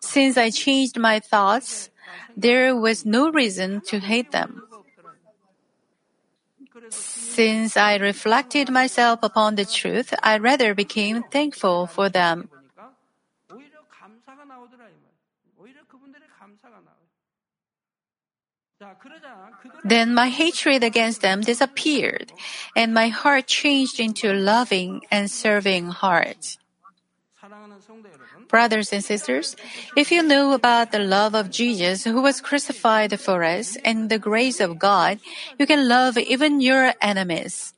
Since 0.00 0.36
I 0.36 0.50
changed 0.50 0.98
my 0.98 1.18
thoughts, 1.18 1.90
there 2.36 2.74
was 2.76 3.04
no 3.04 3.30
reason 3.30 3.80
to 3.88 3.98
hate 3.98 4.30
them. 4.30 4.62
Since 6.90 7.76
I 7.76 7.96
reflected 7.96 8.70
myself 8.70 9.20
upon 9.22 9.54
the 9.54 9.64
truth, 9.64 10.14
I 10.22 10.38
rather 10.38 10.74
became 10.74 11.22
thankful 11.22 11.86
for 11.86 12.08
them. 12.08 12.48
Then 19.84 20.14
my 20.14 20.28
hatred 20.28 20.82
against 20.82 21.20
them 21.20 21.40
disappeared, 21.42 22.32
and 22.76 22.94
my 22.94 23.08
heart 23.08 23.46
changed 23.46 24.00
into 24.00 24.32
a 24.32 24.36
loving 24.36 25.02
and 25.10 25.30
serving 25.30 25.88
heart. 25.88 26.56
Brothers 28.48 28.92
and 28.92 29.04
sisters, 29.04 29.56
if 29.96 30.10
you 30.10 30.22
know 30.22 30.52
about 30.52 30.92
the 30.92 30.98
love 30.98 31.34
of 31.34 31.50
Jesus 31.50 32.04
who 32.04 32.20
was 32.20 32.40
crucified 32.40 33.18
for 33.20 33.44
us 33.44 33.76
and 33.84 34.08
the 34.08 34.18
grace 34.18 34.60
of 34.60 34.78
God, 34.78 35.20
you 35.58 35.66
can 35.66 35.88
love 35.88 36.18
even 36.18 36.60
your 36.60 36.94
enemies. 37.00 37.74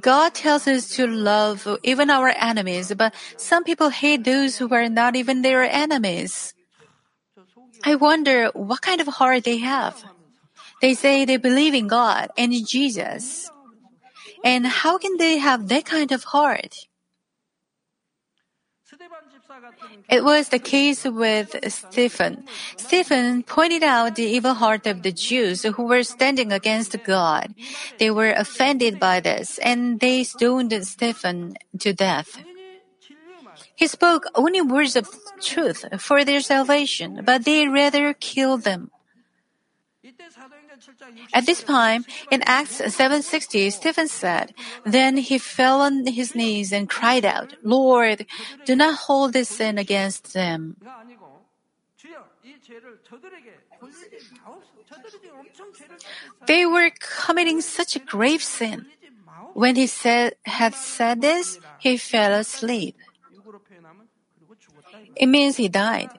God 0.00 0.34
tells 0.34 0.66
us 0.66 0.88
to 0.96 1.06
love 1.06 1.66
even 1.82 2.10
our 2.10 2.32
enemies, 2.36 2.92
but 2.94 3.14
some 3.36 3.64
people 3.64 3.90
hate 3.90 4.24
those 4.24 4.58
who 4.58 4.72
are 4.74 4.88
not 4.88 5.16
even 5.16 5.42
their 5.42 5.62
enemies. 5.62 6.54
I 7.84 7.94
wonder 7.94 8.50
what 8.54 8.80
kind 8.80 9.00
of 9.00 9.08
heart 9.08 9.44
they 9.44 9.58
have. 9.58 10.02
They 10.80 10.94
say 10.94 11.24
they 11.24 11.36
believe 11.36 11.74
in 11.74 11.86
God 11.88 12.30
and 12.36 12.52
in 12.52 12.64
Jesus. 12.64 13.50
And 14.44 14.66
how 14.66 14.98
can 14.98 15.16
they 15.16 15.38
have 15.38 15.68
that 15.68 15.84
kind 15.84 16.12
of 16.12 16.24
heart? 16.24 16.86
It 20.10 20.24
was 20.24 20.48
the 20.48 20.58
case 20.58 21.04
with 21.04 21.56
Stephen. 21.72 22.44
Stephen 22.76 23.42
pointed 23.42 23.82
out 23.82 24.14
the 24.14 24.24
evil 24.24 24.54
heart 24.54 24.86
of 24.86 25.02
the 25.02 25.12
Jews 25.12 25.62
who 25.62 25.84
were 25.84 26.02
standing 26.02 26.52
against 26.52 26.96
God. 27.04 27.54
They 27.98 28.10
were 28.10 28.32
offended 28.32 29.00
by 29.00 29.20
this 29.20 29.58
and 29.58 30.00
they 30.00 30.24
stoned 30.24 30.72
Stephen 30.86 31.56
to 31.80 31.92
death. 31.92 32.38
He 33.76 33.86
spoke 33.86 34.26
only 34.34 34.60
words 34.60 34.96
of 34.96 35.08
truth 35.40 35.84
for 35.98 36.24
their 36.24 36.40
salvation, 36.40 37.22
but 37.24 37.44
they 37.44 37.66
rather 37.66 38.14
killed 38.14 38.62
them. 38.62 38.90
At 41.32 41.46
this 41.46 41.62
time, 41.62 42.04
in 42.30 42.42
Acts 42.44 42.80
7:60, 42.80 43.72
Stephen 43.72 44.08
said, 44.08 44.52
Then 44.84 45.16
he 45.16 45.38
fell 45.38 45.80
on 45.80 46.06
his 46.06 46.34
knees 46.34 46.72
and 46.72 46.88
cried 46.88 47.24
out, 47.24 47.54
Lord, 47.62 48.26
do 48.64 48.76
not 48.76 49.08
hold 49.08 49.32
this 49.32 49.48
sin 49.48 49.78
against 49.78 50.34
them. 50.34 50.76
They 56.46 56.66
were 56.66 56.90
committing 57.00 57.60
such 57.60 57.96
a 57.96 58.00
grave 58.00 58.42
sin. 58.42 58.86
When 59.54 59.76
he 59.76 59.86
said, 59.86 60.34
had 60.44 60.74
said 60.74 61.20
this, 61.20 61.58
he 61.78 61.96
fell 61.96 62.32
asleep. 62.32 62.96
It 65.16 65.26
means 65.26 65.56
he 65.56 65.68
died. 65.68 66.10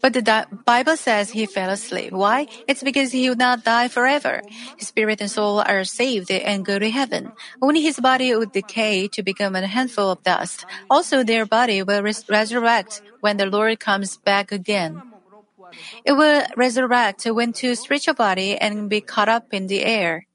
But 0.00 0.12
the 0.12 0.22
di- 0.22 0.44
Bible 0.66 0.96
says 0.96 1.30
he 1.30 1.46
fell 1.46 1.70
asleep. 1.70 2.12
Why? 2.12 2.46
It's 2.68 2.82
because 2.82 3.12
he 3.12 3.28
would 3.28 3.38
not 3.38 3.64
die 3.64 3.88
forever. 3.88 4.42
His 4.76 4.88
spirit 4.88 5.20
and 5.20 5.30
soul 5.30 5.60
are 5.60 5.84
saved 5.84 6.30
and 6.30 6.64
go 6.64 6.78
to 6.78 6.90
heaven. 6.90 7.32
Only 7.62 7.80
his 7.80 7.98
body 8.00 8.34
would 8.36 8.52
decay 8.52 9.08
to 9.08 9.22
become 9.22 9.56
a 9.56 9.66
handful 9.66 10.10
of 10.10 10.22
dust. 10.22 10.66
Also, 10.90 11.24
their 11.24 11.46
body 11.46 11.82
will 11.82 12.02
res- 12.02 12.28
resurrect 12.28 13.00
when 13.20 13.38
the 13.38 13.46
Lord 13.46 13.80
comes 13.80 14.18
back 14.18 14.52
again. 14.52 15.02
It 16.04 16.12
will 16.12 16.44
resurrect 16.56 17.24
when 17.24 17.52
to 17.64 17.74
spiritual 17.74 18.14
body 18.14 18.58
and 18.58 18.90
be 18.90 19.00
caught 19.00 19.28
up 19.28 19.52
in 19.52 19.66
the 19.66 19.82
air. 19.84 20.26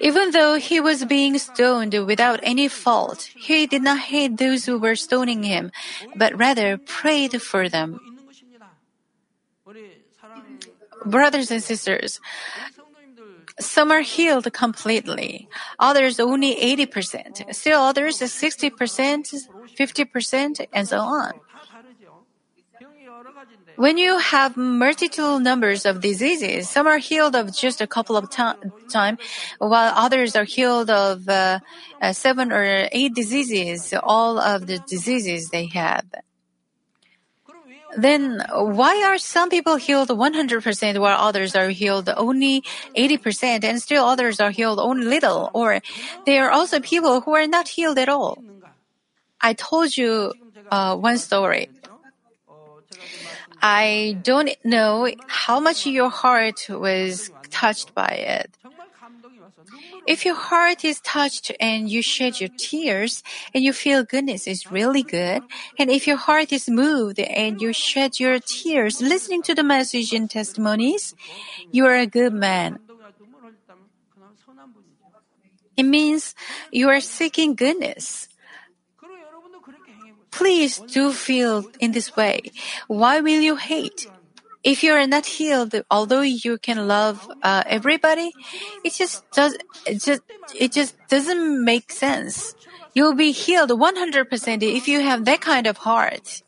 Even 0.00 0.30
though 0.30 0.56
he 0.56 0.80
was 0.80 1.04
being 1.04 1.38
stoned 1.38 1.94
without 2.06 2.40
any 2.42 2.68
fault, 2.68 3.28
he 3.36 3.66
did 3.66 3.82
not 3.82 3.98
hate 3.98 4.38
those 4.38 4.64
who 4.64 4.78
were 4.78 4.96
stoning 4.96 5.42
him, 5.42 5.70
but 6.16 6.36
rather 6.36 6.78
prayed 6.78 7.40
for 7.42 7.68
them. 7.68 8.00
Brothers 11.04 11.50
and 11.50 11.62
sisters, 11.62 12.20
some 13.58 13.90
are 13.90 14.00
healed 14.00 14.52
completely, 14.52 15.48
others 15.78 16.18
only 16.20 16.56
80%, 16.56 17.54
still 17.54 17.80
others 17.80 18.18
60%, 18.18 18.72
50%, 18.72 20.66
and 20.72 20.88
so 20.88 20.98
on. 20.98 21.32
When 23.80 23.96
you 23.96 24.18
have 24.18 24.58
multitude 24.58 25.40
numbers 25.40 25.86
of 25.86 26.02
diseases, 26.02 26.68
some 26.68 26.86
are 26.86 26.98
healed 26.98 27.34
of 27.34 27.56
just 27.56 27.80
a 27.80 27.86
couple 27.86 28.14
of 28.14 28.28
time, 28.28 29.16
while 29.56 29.92
others 29.96 30.36
are 30.36 30.44
healed 30.44 30.90
of 30.90 31.26
uh, 31.26 31.60
uh, 32.02 32.12
seven 32.12 32.52
or 32.52 32.90
eight 32.92 33.14
diseases, 33.14 33.94
all 34.02 34.38
of 34.38 34.66
the 34.66 34.80
diseases 34.80 35.48
they 35.48 35.64
have. 35.72 36.04
Then 37.96 38.44
why 38.52 39.02
are 39.02 39.16
some 39.16 39.48
people 39.48 39.76
healed 39.76 40.10
100% 40.10 40.98
while 41.00 41.18
others 41.18 41.56
are 41.56 41.70
healed 41.70 42.10
only 42.18 42.62
80% 42.94 43.64
and 43.64 43.80
still 43.80 44.04
others 44.04 44.40
are 44.40 44.50
healed 44.50 44.78
only 44.78 45.06
little? 45.06 45.50
Or 45.54 45.80
there 46.26 46.44
are 46.46 46.50
also 46.50 46.80
people 46.80 47.22
who 47.22 47.34
are 47.34 47.46
not 47.46 47.68
healed 47.68 47.96
at 47.96 48.10
all. 48.10 48.44
I 49.40 49.54
told 49.54 49.96
you 49.96 50.34
uh, 50.70 50.96
one 50.96 51.16
story. 51.16 51.70
I 53.62 54.18
don't 54.22 54.50
know 54.64 55.10
how 55.26 55.60
much 55.60 55.86
your 55.86 56.10
heart 56.10 56.66
was 56.68 57.30
touched 57.50 57.94
by 57.94 58.08
it. 58.08 58.56
If 60.06 60.24
your 60.24 60.34
heart 60.34 60.84
is 60.84 61.00
touched 61.00 61.52
and 61.60 61.88
you 61.88 62.02
shed 62.02 62.40
your 62.40 62.48
tears 62.56 63.22
and 63.54 63.62
you 63.62 63.72
feel 63.72 64.02
goodness 64.02 64.46
is 64.46 64.70
really 64.70 65.02
good, 65.02 65.42
and 65.78 65.90
if 65.90 66.06
your 66.06 66.16
heart 66.16 66.52
is 66.52 66.68
moved 66.68 67.20
and 67.20 67.60
you 67.60 67.72
shed 67.72 68.18
your 68.18 68.38
tears 68.40 69.00
listening 69.00 69.42
to 69.42 69.54
the 69.54 69.62
message 69.62 70.12
and 70.12 70.30
testimonies, 70.30 71.14
you 71.70 71.84
are 71.86 71.96
a 71.96 72.06
good 72.06 72.32
man. 72.32 72.78
It 75.76 75.84
means 75.84 76.34
you 76.72 76.88
are 76.88 77.00
seeking 77.00 77.54
goodness. 77.54 78.29
Please 80.30 80.78
do 80.78 81.12
feel 81.12 81.64
in 81.80 81.92
this 81.92 82.16
way. 82.16 82.52
Why 82.86 83.20
will 83.20 83.40
you 83.40 83.56
hate? 83.56 84.06
if 84.62 84.82
you 84.82 84.92
are 84.92 85.06
not 85.06 85.26
healed, 85.26 85.74
although 85.90 86.20
you 86.20 86.58
can 86.58 86.86
love 86.86 87.30
uh, 87.42 87.62
everybody, 87.66 88.32
it 88.84 88.92
just 88.92 89.24
does 89.32 89.56
it 89.86 90.02
just 90.02 90.22
it 90.58 90.72
just 90.72 90.96
doesn't 91.08 91.64
make 91.64 91.90
sense. 91.90 92.54
You'll 92.92 93.14
be 93.14 93.32
healed 93.32 93.70
100% 93.70 94.62
if 94.62 94.88
you 94.88 95.00
have 95.00 95.24
that 95.24 95.40
kind 95.40 95.66
of 95.66 95.78
heart. 95.78 96.42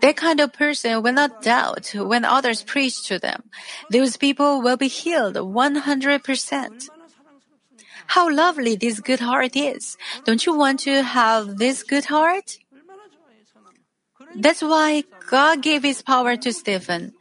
That 0.00 0.16
kind 0.16 0.40
of 0.40 0.52
person 0.52 1.02
will 1.02 1.12
not 1.12 1.42
doubt 1.42 1.92
when 1.94 2.24
others 2.24 2.62
preach 2.62 3.06
to 3.08 3.18
them. 3.18 3.44
Those 3.90 4.16
people 4.16 4.62
will 4.62 4.76
be 4.76 4.88
healed 4.88 5.36
100%. 5.36 6.88
How 8.06 8.30
lovely 8.30 8.76
this 8.76 9.00
good 9.00 9.20
heart 9.20 9.56
is. 9.56 9.96
Don't 10.24 10.44
you 10.46 10.56
want 10.56 10.80
to 10.80 11.02
have 11.02 11.58
this 11.58 11.82
good 11.82 12.06
heart? 12.06 12.58
That's 14.36 14.62
why 14.62 15.04
God 15.28 15.62
gave 15.62 15.82
his 15.82 16.02
power 16.02 16.36
to 16.36 16.52
Stephen. 16.52 17.12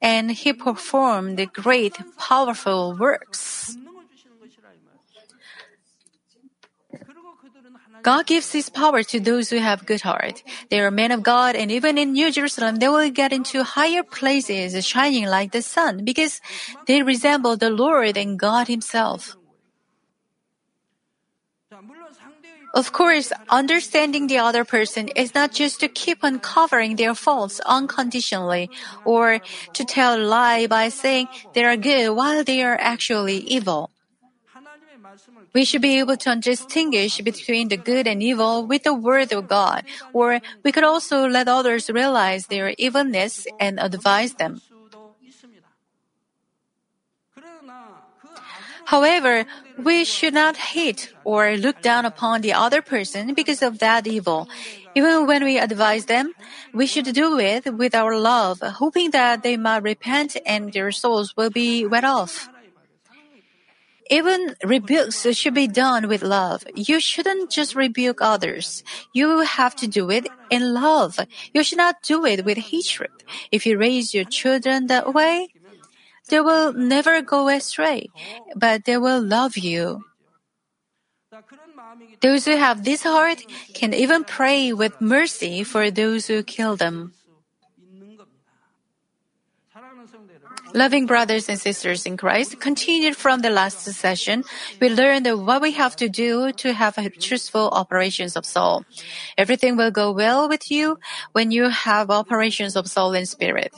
And 0.00 0.30
he 0.30 0.52
performed 0.52 1.38
the 1.38 1.46
great, 1.46 1.98
powerful 2.16 2.96
works. 2.96 3.76
God 8.02 8.26
gives 8.26 8.52
His 8.52 8.68
power 8.68 9.02
to 9.02 9.20
those 9.20 9.50
who 9.50 9.58
have 9.58 9.86
good 9.86 10.02
heart. 10.02 10.42
They 10.70 10.80
are 10.80 10.90
men 10.90 11.10
of 11.10 11.22
God, 11.22 11.56
and 11.56 11.70
even 11.70 11.98
in 11.98 12.12
New 12.12 12.30
Jerusalem, 12.30 12.76
they 12.76 12.88
will 12.88 13.10
get 13.10 13.32
into 13.32 13.64
higher 13.64 14.02
places, 14.02 14.86
shining 14.86 15.26
like 15.26 15.52
the 15.52 15.62
sun, 15.62 16.04
because 16.04 16.40
they 16.86 17.02
resemble 17.02 17.56
the 17.56 17.70
Lord 17.70 18.16
and 18.16 18.38
God 18.38 18.68
Himself. 18.68 19.37
Of 22.74 22.92
course, 22.92 23.32
understanding 23.48 24.26
the 24.26 24.38
other 24.38 24.64
person 24.64 25.08
is 25.16 25.34
not 25.34 25.52
just 25.52 25.80
to 25.80 25.88
keep 25.88 26.22
on 26.22 26.38
covering 26.38 26.96
their 26.96 27.14
faults 27.14 27.60
unconditionally 27.64 28.70
or 29.04 29.40
to 29.72 29.84
tell 29.84 30.16
a 30.16 30.22
lie 30.22 30.66
by 30.66 30.88
saying 30.88 31.28
they 31.54 31.64
are 31.64 31.76
good 31.76 32.10
while 32.14 32.44
they 32.44 32.62
are 32.62 32.76
actually 32.78 33.38
evil. 33.38 33.90
We 35.54 35.64
should 35.64 35.82
be 35.82 35.98
able 35.98 36.16
to 36.18 36.36
distinguish 36.36 37.20
between 37.20 37.68
the 37.68 37.76
good 37.76 38.06
and 38.06 38.22
evil 38.22 38.66
with 38.66 38.84
the 38.84 38.92
Word 38.92 39.32
of 39.32 39.48
God, 39.48 39.84
or 40.12 40.40
we 40.62 40.70
could 40.70 40.84
also 40.84 41.26
let 41.26 41.48
others 41.48 41.88
realize 41.88 42.46
their 42.46 42.74
evilness 42.76 43.46
and 43.58 43.80
advise 43.80 44.34
them. 44.34 44.60
However, 48.88 49.44
we 49.76 50.06
should 50.06 50.32
not 50.32 50.56
hate 50.56 51.12
or 51.22 51.58
look 51.58 51.82
down 51.82 52.06
upon 52.06 52.40
the 52.40 52.54
other 52.54 52.80
person 52.80 53.34
because 53.34 53.60
of 53.60 53.80
that 53.80 54.06
evil. 54.06 54.48
Even 54.94 55.26
when 55.26 55.44
we 55.44 55.58
advise 55.58 56.06
them, 56.06 56.32
we 56.72 56.86
should 56.86 57.12
do 57.12 57.38
it 57.38 57.68
with 57.74 57.94
our 57.94 58.16
love, 58.16 58.60
hoping 58.80 59.10
that 59.10 59.42
they 59.42 59.58
might 59.58 59.82
repent 59.82 60.38
and 60.46 60.72
their 60.72 60.90
souls 60.90 61.36
will 61.36 61.50
be 61.50 61.84
wet 61.84 62.04
off. 62.04 62.48
Even 64.10 64.56
rebukes 64.64 65.26
should 65.36 65.52
be 65.52 65.68
done 65.68 66.08
with 66.08 66.22
love. 66.22 66.64
You 66.74 66.98
shouldn't 66.98 67.50
just 67.50 67.74
rebuke 67.74 68.20
others. 68.22 68.82
You 69.12 69.40
have 69.40 69.76
to 69.76 69.86
do 69.86 70.08
it 70.10 70.28
in 70.48 70.72
love. 70.72 71.20
You 71.52 71.62
should 71.62 71.76
not 71.76 72.00
do 72.02 72.24
it 72.24 72.42
with 72.42 72.56
hatred. 72.56 73.12
If 73.52 73.66
you 73.66 73.76
raise 73.76 74.14
your 74.14 74.24
children 74.24 74.86
that 74.86 75.12
way, 75.12 75.48
they 76.28 76.40
will 76.40 76.72
never 76.72 77.22
go 77.22 77.48
astray, 77.48 78.08
but 78.54 78.84
they 78.84 78.96
will 78.96 79.20
love 79.20 79.56
you. 79.56 80.04
Those 82.20 82.44
who 82.44 82.56
have 82.56 82.84
this 82.84 83.02
heart 83.02 83.44
can 83.74 83.94
even 83.94 84.24
pray 84.24 84.72
with 84.72 85.00
mercy 85.00 85.62
for 85.64 85.90
those 85.90 86.26
who 86.26 86.42
kill 86.42 86.76
them. 86.76 87.12
Loving 90.74 91.06
brothers 91.06 91.48
and 91.48 91.58
sisters 91.58 92.04
in 92.04 92.16
Christ, 92.16 92.60
continued 92.60 93.16
from 93.16 93.40
the 93.40 93.50
last 93.50 93.80
session, 93.80 94.44
we 94.80 94.88
learned 94.88 95.26
what 95.46 95.62
we 95.62 95.72
have 95.72 95.96
to 95.96 96.08
do 96.08 96.52
to 96.52 96.72
have 96.72 96.96
truthful 97.20 97.68
operations 97.72 98.36
of 98.36 98.44
soul. 98.44 98.84
Everything 99.36 99.76
will 99.76 99.90
go 99.90 100.12
well 100.12 100.48
with 100.48 100.70
you 100.70 100.98
when 101.32 101.50
you 101.50 101.68
have 101.68 102.10
operations 102.10 102.76
of 102.76 102.86
soul 102.88 103.14
and 103.14 103.28
spirit. 103.28 103.72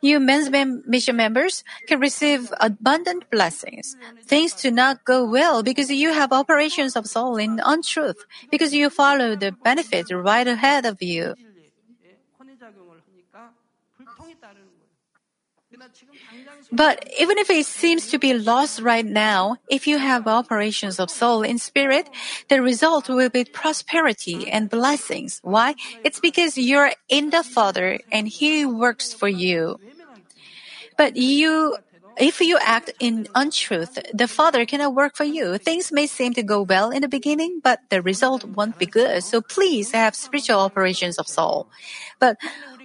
You 0.00 0.20
men's 0.20 0.50
mission 0.86 1.16
members 1.16 1.62
can 1.86 2.00
receive 2.00 2.52
abundant 2.60 3.30
blessings. 3.30 3.96
Things 4.26 4.54
do 4.54 4.70
not 4.70 5.04
go 5.04 5.24
well 5.24 5.62
because 5.62 5.90
you 5.90 6.12
have 6.12 6.32
operations 6.32 6.96
of 6.96 7.06
soul 7.06 7.36
in 7.36 7.60
untruth, 7.64 8.24
because 8.50 8.72
you 8.74 8.90
follow 8.90 9.36
the 9.36 9.52
benefit 9.64 10.06
right 10.10 10.46
ahead 10.46 10.86
of 10.86 11.02
you. 11.02 11.34
But 16.72 17.04
even 17.18 17.38
if 17.38 17.50
it 17.50 17.66
seems 17.66 18.08
to 18.08 18.18
be 18.18 18.34
lost 18.34 18.80
right 18.80 19.04
now, 19.04 19.56
if 19.68 19.86
you 19.86 19.98
have 19.98 20.26
operations 20.26 21.00
of 21.00 21.10
soul 21.10 21.42
in 21.42 21.58
spirit, 21.58 22.08
the 22.48 22.62
result 22.62 23.08
will 23.08 23.28
be 23.28 23.44
prosperity 23.44 24.48
and 24.48 24.70
blessings. 24.70 25.40
Why? 25.42 25.74
It's 26.04 26.20
because 26.20 26.56
you're 26.56 26.92
in 27.08 27.30
the 27.30 27.42
Father 27.42 27.98
and 28.12 28.28
He 28.28 28.64
works 28.64 29.12
for 29.12 29.28
you. 29.28 29.80
But 30.96 31.16
you, 31.16 31.76
if 32.18 32.40
you 32.40 32.58
act 32.62 32.92
in 33.00 33.26
untruth, 33.34 33.98
the 34.12 34.28
Father 34.28 34.64
cannot 34.64 34.94
work 34.94 35.16
for 35.16 35.24
you. 35.24 35.58
Things 35.58 35.90
may 35.90 36.06
seem 36.06 36.34
to 36.34 36.42
go 36.42 36.62
well 36.62 36.90
in 36.90 37.02
the 37.02 37.08
beginning, 37.08 37.60
but 37.64 37.80
the 37.88 38.02
result 38.02 38.44
won't 38.44 38.78
be 38.78 38.86
good. 38.86 39.24
So 39.24 39.40
please 39.40 39.90
have 39.92 40.14
spiritual 40.14 40.60
operations 40.60 41.18
of 41.18 41.26
soul. 41.26 41.66
But 42.18 42.36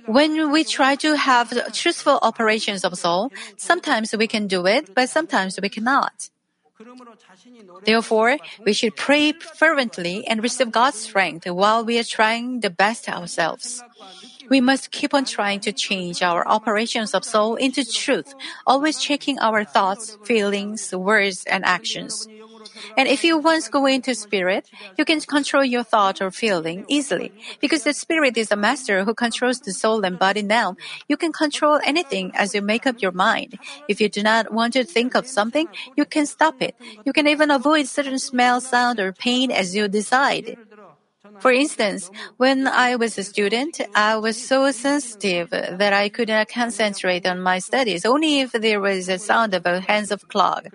when 0.05 0.51
we 0.51 0.63
try 0.63 0.95
to 0.95 1.15
have 1.15 1.51
truthful 1.73 2.19
operations 2.21 2.83
of 2.83 2.97
soul, 2.97 3.31
sometimes 3.57 4.15
we 4.15 4.27
can 4.27 4.47
do 4.47 4.65
it, 4.65 4.93
but 4.93 5.09
sometimes 5.09 5.59
we 5.61 5.69
cannot. 5.69 6.29
Therefore, 7.85 8.37
we 8.65 8.73
should 8.73 8.95
pray 8.95 9.31
fervently 9.31 10.27
and 10.27 10.43
receive 10.43 10.71
God's 10.71 10.97
strength 10.97 11.47
while 11.47 11.85
we 11.85 11.97
are 11.97 12.03
trying 12.03 12.59
the 12.59 12.69
best 12.69 13.07
ourselves. 13.07 13.81
We 14.49 14.61
must 14.61 14.91
keep 14.91 15.13
on 15.13 15.25
trying 15.25 15.61
to 15.61 15.71
change 15.71 16.21
our 16.21 16.47
operations 16.47 17.13
of 17.13 17.23
soul 17.23 17.55
into 17.55 17.85
truth, 17.85 18.35
always 18.67 18.99
checking 18.99 19.39
our 19.39 19.63
thoughts, 19.63 20.17
feelings, 20.23 20.93
words, 20.93 21.45
and 21.45 21.63
actions. 21.65 22.27
And 22.97 23.07
if 23.07 23.23
you 23.23 23.37
once 23.37 23.67
go 23.67 23.85
into 23.85 24.15
spirit, 24.15 24.69
you 24.97 25.05
can 25.05 25.19
control 25.21 25.63
your 25.63 25.83
thought 25.83 26.21
or 26.21 26.31
feeling 26.31 26.85
easily. 26.87 27.33
Because 27.59 27.83
the 27.83 27.93
spirit 27.93 28.37
is 28.37 28.51
a 28.51 28.55
master 28.55 29.03
who 29.03 29.13
controls 29.13 29.59
the 29.59 29.73
soul 29.73 30.03
and 30.05 30.17
body 30.17 30.41
now. 30.41 30.75
You 31.07 31.17
can 31.17 31.31
control 31.31 31.79
anything 31.85 32.31
as 32.35 32.53
you 32.53 32.61
make 32.61 32.85
up 32.85 33.01
your 33.01 33.11
mind. 33.11 33.59
If 33.87 33.99
you 34.01 34.09
do 34.09 34.23
not 34.23 34.51
want 34.51 34.73
to 34.73 34.83
think 34.83 35.15
of 35.15 35.27
something, 35.27 35.67
you 35.95 36.05
can 36.05 36.25
stop 36.25 36.55
it. 36.59 36.75
You 37.05 37.13
can 37.13 37.27
even 37.27 37.51
avoid 37.51 37.87
certain 37.87 38.19
smell, 38.19 38.61
sound, 38.61 38.99
or 38.99 39.11
pain 39.13 39.51
as 39.51 39.75
you 39.75 39.87
decide. 39.87 40.57
For 41.39 41.51
instance, 41.51 42.09
when 42.37 42.67
I 42.67 42.95
was 42.95 43.17
a 43.17 43.23
student, 43.23 43.79
I 43.93 44.17
was 44.17 44.37
so 44.37 44.71
sensitive 44.71 45.49
that 45.51 45.93
I 45.93 46.09
could 46.09 46.29
not 46.29 46.47
concentrate 46.47 47.27
on 47.27 47.41
my 47.41 47.59
studies 47.59 48.05
only 48.05 48.39
if 48.39 48.51
there 48.51 48.79
was 48.79 49.09
a 49.09 49.19
sound 49.19 49.53
of 49.53 49.65
a 49.65 49.81
hands 49.81 50.11
of 50.11 50.27
clock. 50.27 50.65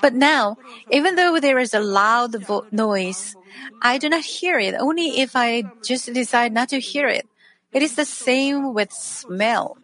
But 0.00 0.14
now, 0.14 0.58
even 0.90 1.16
though 1.16 1.40
there 1.40 1.58
is 1.58 1.74
a 1.74 1.80
loud 1.80 2.34
vo- 2.34 2.66
noise, 2.70 3.36
I 3.82 3.98
do 3.98 4.08
not 4.08 4.24
hear 4.24 4.58
it 4.58 4.74
only 4.78 5.20
if 5.20 5.34
I 5.34 5.64
just 5.82 6.12
decide 6.12 6.52
not 6.52 6.68
to 6.70 6.80
hear 6.80 7.08
it. 7.08 7.26
It 7.72 7.82
is 7.82 7.94
the 7.94 8.04
same 8.04 8.72
with 8.72 8.92
smell. 8.92 9.76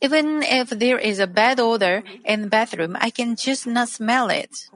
Even 0.00 0.42
if 0.42 0.70
there 0.70 0.98
is 0.98 1.18
a 1.18 1.26
bad 1.26 1.60
odor 1.60 2.02
in 2.24 2.42
the 2.42 2.48
bathroom, 2.48 2.96
I 3.00 3.10
can 3.10 3.36
just 3.36 3.66
not 3.66 3.88
smell 3.88 4.30
it. 4.30 4.68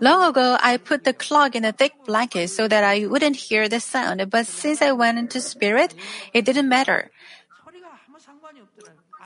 Long 0.00 0.28
ago, 0.28 0.56
I 0.60 0.76
put 0.76 1.04
the 1.04 1.12
clock 1.12 1.54
in 1.54 1.64
a 1.64 1.72
thick 1.72 1.92
blanket 2.04 2.48
so 2.48 2.66
that 2.68 2.84
I 2.84 3.06
wouldn't 3.06 3.36
hear 3.36 3.68
the 3.68 3.80
sound, 3.80 4.28
but 4.30 4.46
since 4.46 4.82
I 4.82 4.92
went 4.92 5.18
into 5.18 5.40
spirit, 5.40 5.94
it 6.32 6.44
didn't 6.44 6.68
matter. 6.68 7.10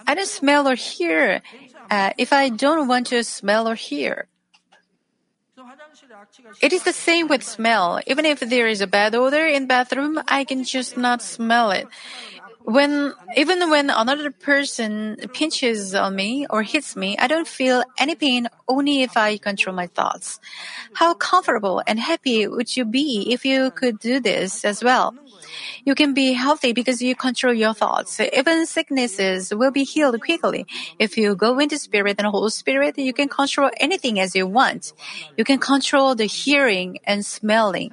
I 0.06 0.14
don't 0.14 0.28
smell 0.28 0.68
or 0.68 0.74
hear 0.74 1.42
uh, 1.90 2.10
if 2.18 2.32
I 2.32 2.48
don't 2.48 2.88
want 2.88 3.06
to 3.08 3.24
smell 3.24 3.68
or 3.68 3.74
hear. 3.74 4.28
It 6.60 6.72
is 6.72 6.82
the 6.82 6.92
same 6.92 7.28
with 7.28 7.42
smell. 7.42 8.00
Even 8.06 8.24
if 8.24 8.40
there 8.40 8.66
is 8.66 8.80
a 8.80 8.86
bad 8.86 9.14
odor 9.14 9.46
in 9.46 9.66
bathroom, 9.66 10.20
I 10.26 10.44
can 10.44 10.64
just 10.64 10.96
not 10.96 11.22
smell 11.22 11.70
it. 11.70 11.86
When, 12.64 13.12
even 13.36 13.68
when 13.68 13.90
another 13.90 14.30
person 14.30 15.16
pinches 15.34 15.94
on 15.94 16.16
me 16.16 16.46
or 16.48 16.62
hits 16.62 16.96
me, 16.96 17.14
I 17.18 17.26
don't 17.26 17.46
feel 17.46 17.84
any 17.98 18.14
pain 18.14 18.48
only 18.66 19.02
if 19.02 19.18
I 19.18 19.36
control 19.36 19.76
my 19.76 19.86
thoughts. 19.86 20.40
How 20.94 21.12
comfortable 21.12 21.82
and 21.86 22.00
happy 22.00 22.46
would 22.46 22.74
you 22.74 22.86
be 22.86 23.26
if 23.30 23.44
you 23.44 23.70
could 23.70 23.98
do 23.98 24.18
this 24.18 24.64
as 24.64 24.82
well? 24.82 25.14
You 25.84 25.94
can 25.94 26.14
be 26.14 26.32
healthy 26.32 26.72
because 26.72 27.02
you 27.02 27.14
control 27.14 27.52
your 27.52 27.74
thoughts. 27.74 28.18
Even 28.18 28.64
sicknesses 28.64 29.52
will 29.54 29.70
be 29.70 29.84
healed 29.84 30.18
quickly. 30.22 30.66
If 30.98 31.18
you 31.18 31.34
go 31.34 31.58
into 31.58 31.78
spirit 31.78 32.16
and 32.18 32.26
Holy 32.26 32.50
Spirit, 32.50 32.96
you 32.96 33.12
can 33.12 33.28
control 33.28 33.70
anything 33.78 34.18
as 34.18 34.34
you 34.34 34.46
want. 34.46 34.94
You 35.36 35.44
can 35.44 35.58
control 35.58 36.14
the 36.14 36.24
hearing 36.24 36.98
and 37.04 37.26
smelling. 37.26 37.92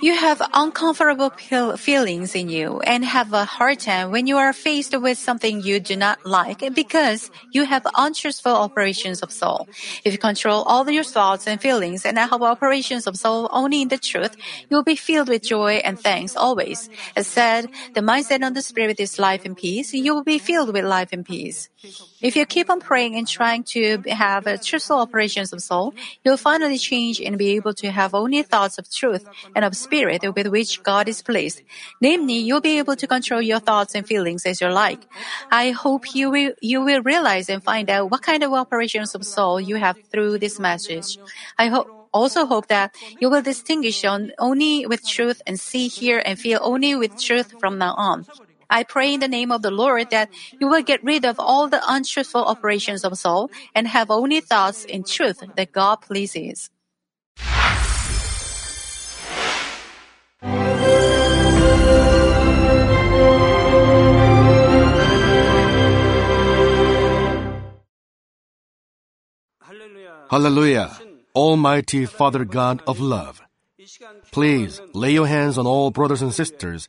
You 0.00 0.16
have 0.16 0.42
uncomfortable 0.52 1.30
feelings 1.76 2.34
in 2.34 2.48
you 2.48 2.80
and 2.80 3.04
have 3.04 3.32
a 3.32 3.44
hard 3.44 3.78
time 3.78 4.10
when 4.10 4.26
you 4.26 4.36
are 4.36 4.52
faced 4.52 4.98
with 4.98 5.18
something 5.18 5.62
you 5.62 5.78
do 5.78 5.96
not 5.96 6.26
like 6.26 6.74
because 6.74 7.30
you 7.52 7.64
have 7.64 7.86
untruthful 7.96 8.52
operations 8.52 9.22
of 9.22 9.32
soul. 9.32 9.68
If 10.04 10.12
you 10.12 10.18
control 10.18 10.62
all 10.64 10.88
your 10.90 11.04
thoughts 11.04 11.46
and 11.46 11.60
feelings 11.60 12.04
and 12.04 12.18
have 12.18 12.42
operations 12.42 13.06
of 13.06 13.16
soul 13.16 13.48
only 13.52 13.82
in 13.82 13.88
the 13.88 13.98
truth, 13.98 14.36
you 14.68 14.76
will 14.76 14.82
be 14.82 14.96
filled 14.96 15.28
with 15.28 15.42
joy 15.42 15.74
and 15.84 15.98
thanks 15.98 16.36
always. 16.36 16.90
As 17.16 17.26
said, 17.26 17.70
the 17.94 18.00
mindset 18.00 18.44
on 18.44 18.52
the 18.52 18.62
spirit 18.62 18.98
is 19.00 19.18
life 19.18 19.44
and 19.44 19.56
peace. 19.56 19.94
You 19.94 20.14
will 20.14 20.24
be 20.24 20.38
filled 20.38 20.72
with 20.72 20.84
life 20.84 21.10
and 21.12 21.24
peace. 21.24 21.68
If 22.20 22.36
you 22.36 22.46
keep 22.46 22.70
on 22.70 22.80
praying 22.80 23.16
and 23.16 23.26
trying 23.26 23.64
to 23.74 23.98
have 24.08 24.44
truthful 24.62 24.98
operations 24.98 25.52
of 25.52 25.62
soul, 25.62 25.94
you'll 26.24 26.36
finally 26.36 26.78
change 26.78 27.20
and 27.20 27.36
be 27.38 27.50
able 27.56 27.74
to 27.74 27.90
have 27.90 28.14
only 28.14 28.42
thoughts 28.42 28.78
of 28.78 28.90
truth 28.90 29.26
and 29.54 29.64
of 29.64 29.76
spirit 29.76 30.24
with 30.34 30.46
which 30.48 30.82
God 30.82 31.08
is 31.08 31.22
pleased. 31.22 31.62
Namely, 32.00 32.38
you'll 32.38 32.60
be 32.60 32.78
able 32.78 32.96
to 32.96 33.06
control 33.06 33.42
your 33.42 33.60
thoughts 33.60 33.94
and 33.94 34.06
feelings 34.06 34.46
as 34.46 34.60
you 34.60 34.68
like. 34.68 35.00
I 35.50 35.70
hope 35.70 36.14
you 36.14 36.30
will, 36.30 36.52
you 36.60 36.82
will 36.82 37.02
realize 37.02 37.48
and 37.48 37.62
find 37.62 37.90
out 37.90 38.10
what 38.10 38.22
kind 38.22 38.42
of 38.42 38.52
operations 38.52 39.14
of 39.14 39.24
soul 39.24 39.60
you 39.60 39.76
have 39.76 39.96
through 40.10 40.38
this 40.38 40.58
message. 40.58 41.18
I 41.58 41.68
hope 41.68 41.88
also 42.14 42.46
hope 42.46 42.68
that 42.68 42.94
you 43.18 43.28
will 43.28 43.42
distinguish 43.42 44.04
on 44.04 44.30
only 44.38 44.86
with 44.86 45.04
truth 45.06 45.42
and 45.46 45.58
see, 45.58 45.88
hear, 45.88 46.22
and 46.24 46.38
feel 46.38 46.60
only 46.62 46.94
with 46.94 47.20
truth 47.20 47.52
from 47.58 47.76
now 47.76 47.94
on. 47.98 48.24
I 48.74 48.82
pray 48.82 49.14
in 49.14 49.20
the 49.20 49.28
name 49.28 49.52
of 49.52 49.62
the 49.62 49.70
Lord 49.70 50.10
that 50.10 50.34
you 50.58 50.66
will 50.66 50.82
get 50.82 50.98
rid 51.04 51.24
of 51.24 51.38
all 51.38 51.68
the 51.68 51.80
untruthful 51.86 52.42
operations 52.42 53.04
of 53.04 53.16
soul 53.16 53.52
and 53.72 53.86
have 53.86 54.10
only 54.10 54.40
thoughts 54.40 54.84
in 54.84 55.04
truth 55.04 55.38
that 55.54 55.70
God 55.70 56.02
pleases. 56.02 56.70
Hallelujah. 70.34 70.90
Almighty 71.32 72.06
Father 72.06 72.44
God 72.44 72.82
of 72.88 72.98
love. 72.98 73.40
Please 74.32 74.80
lay 74.92 75.12
your 75.12 75.28
hands 75.28 75.58
on 75.58 75.66
all 75.66 75.92
brothers 75.92 76.22
and 76.22 76.34
sisters 76.34 76.88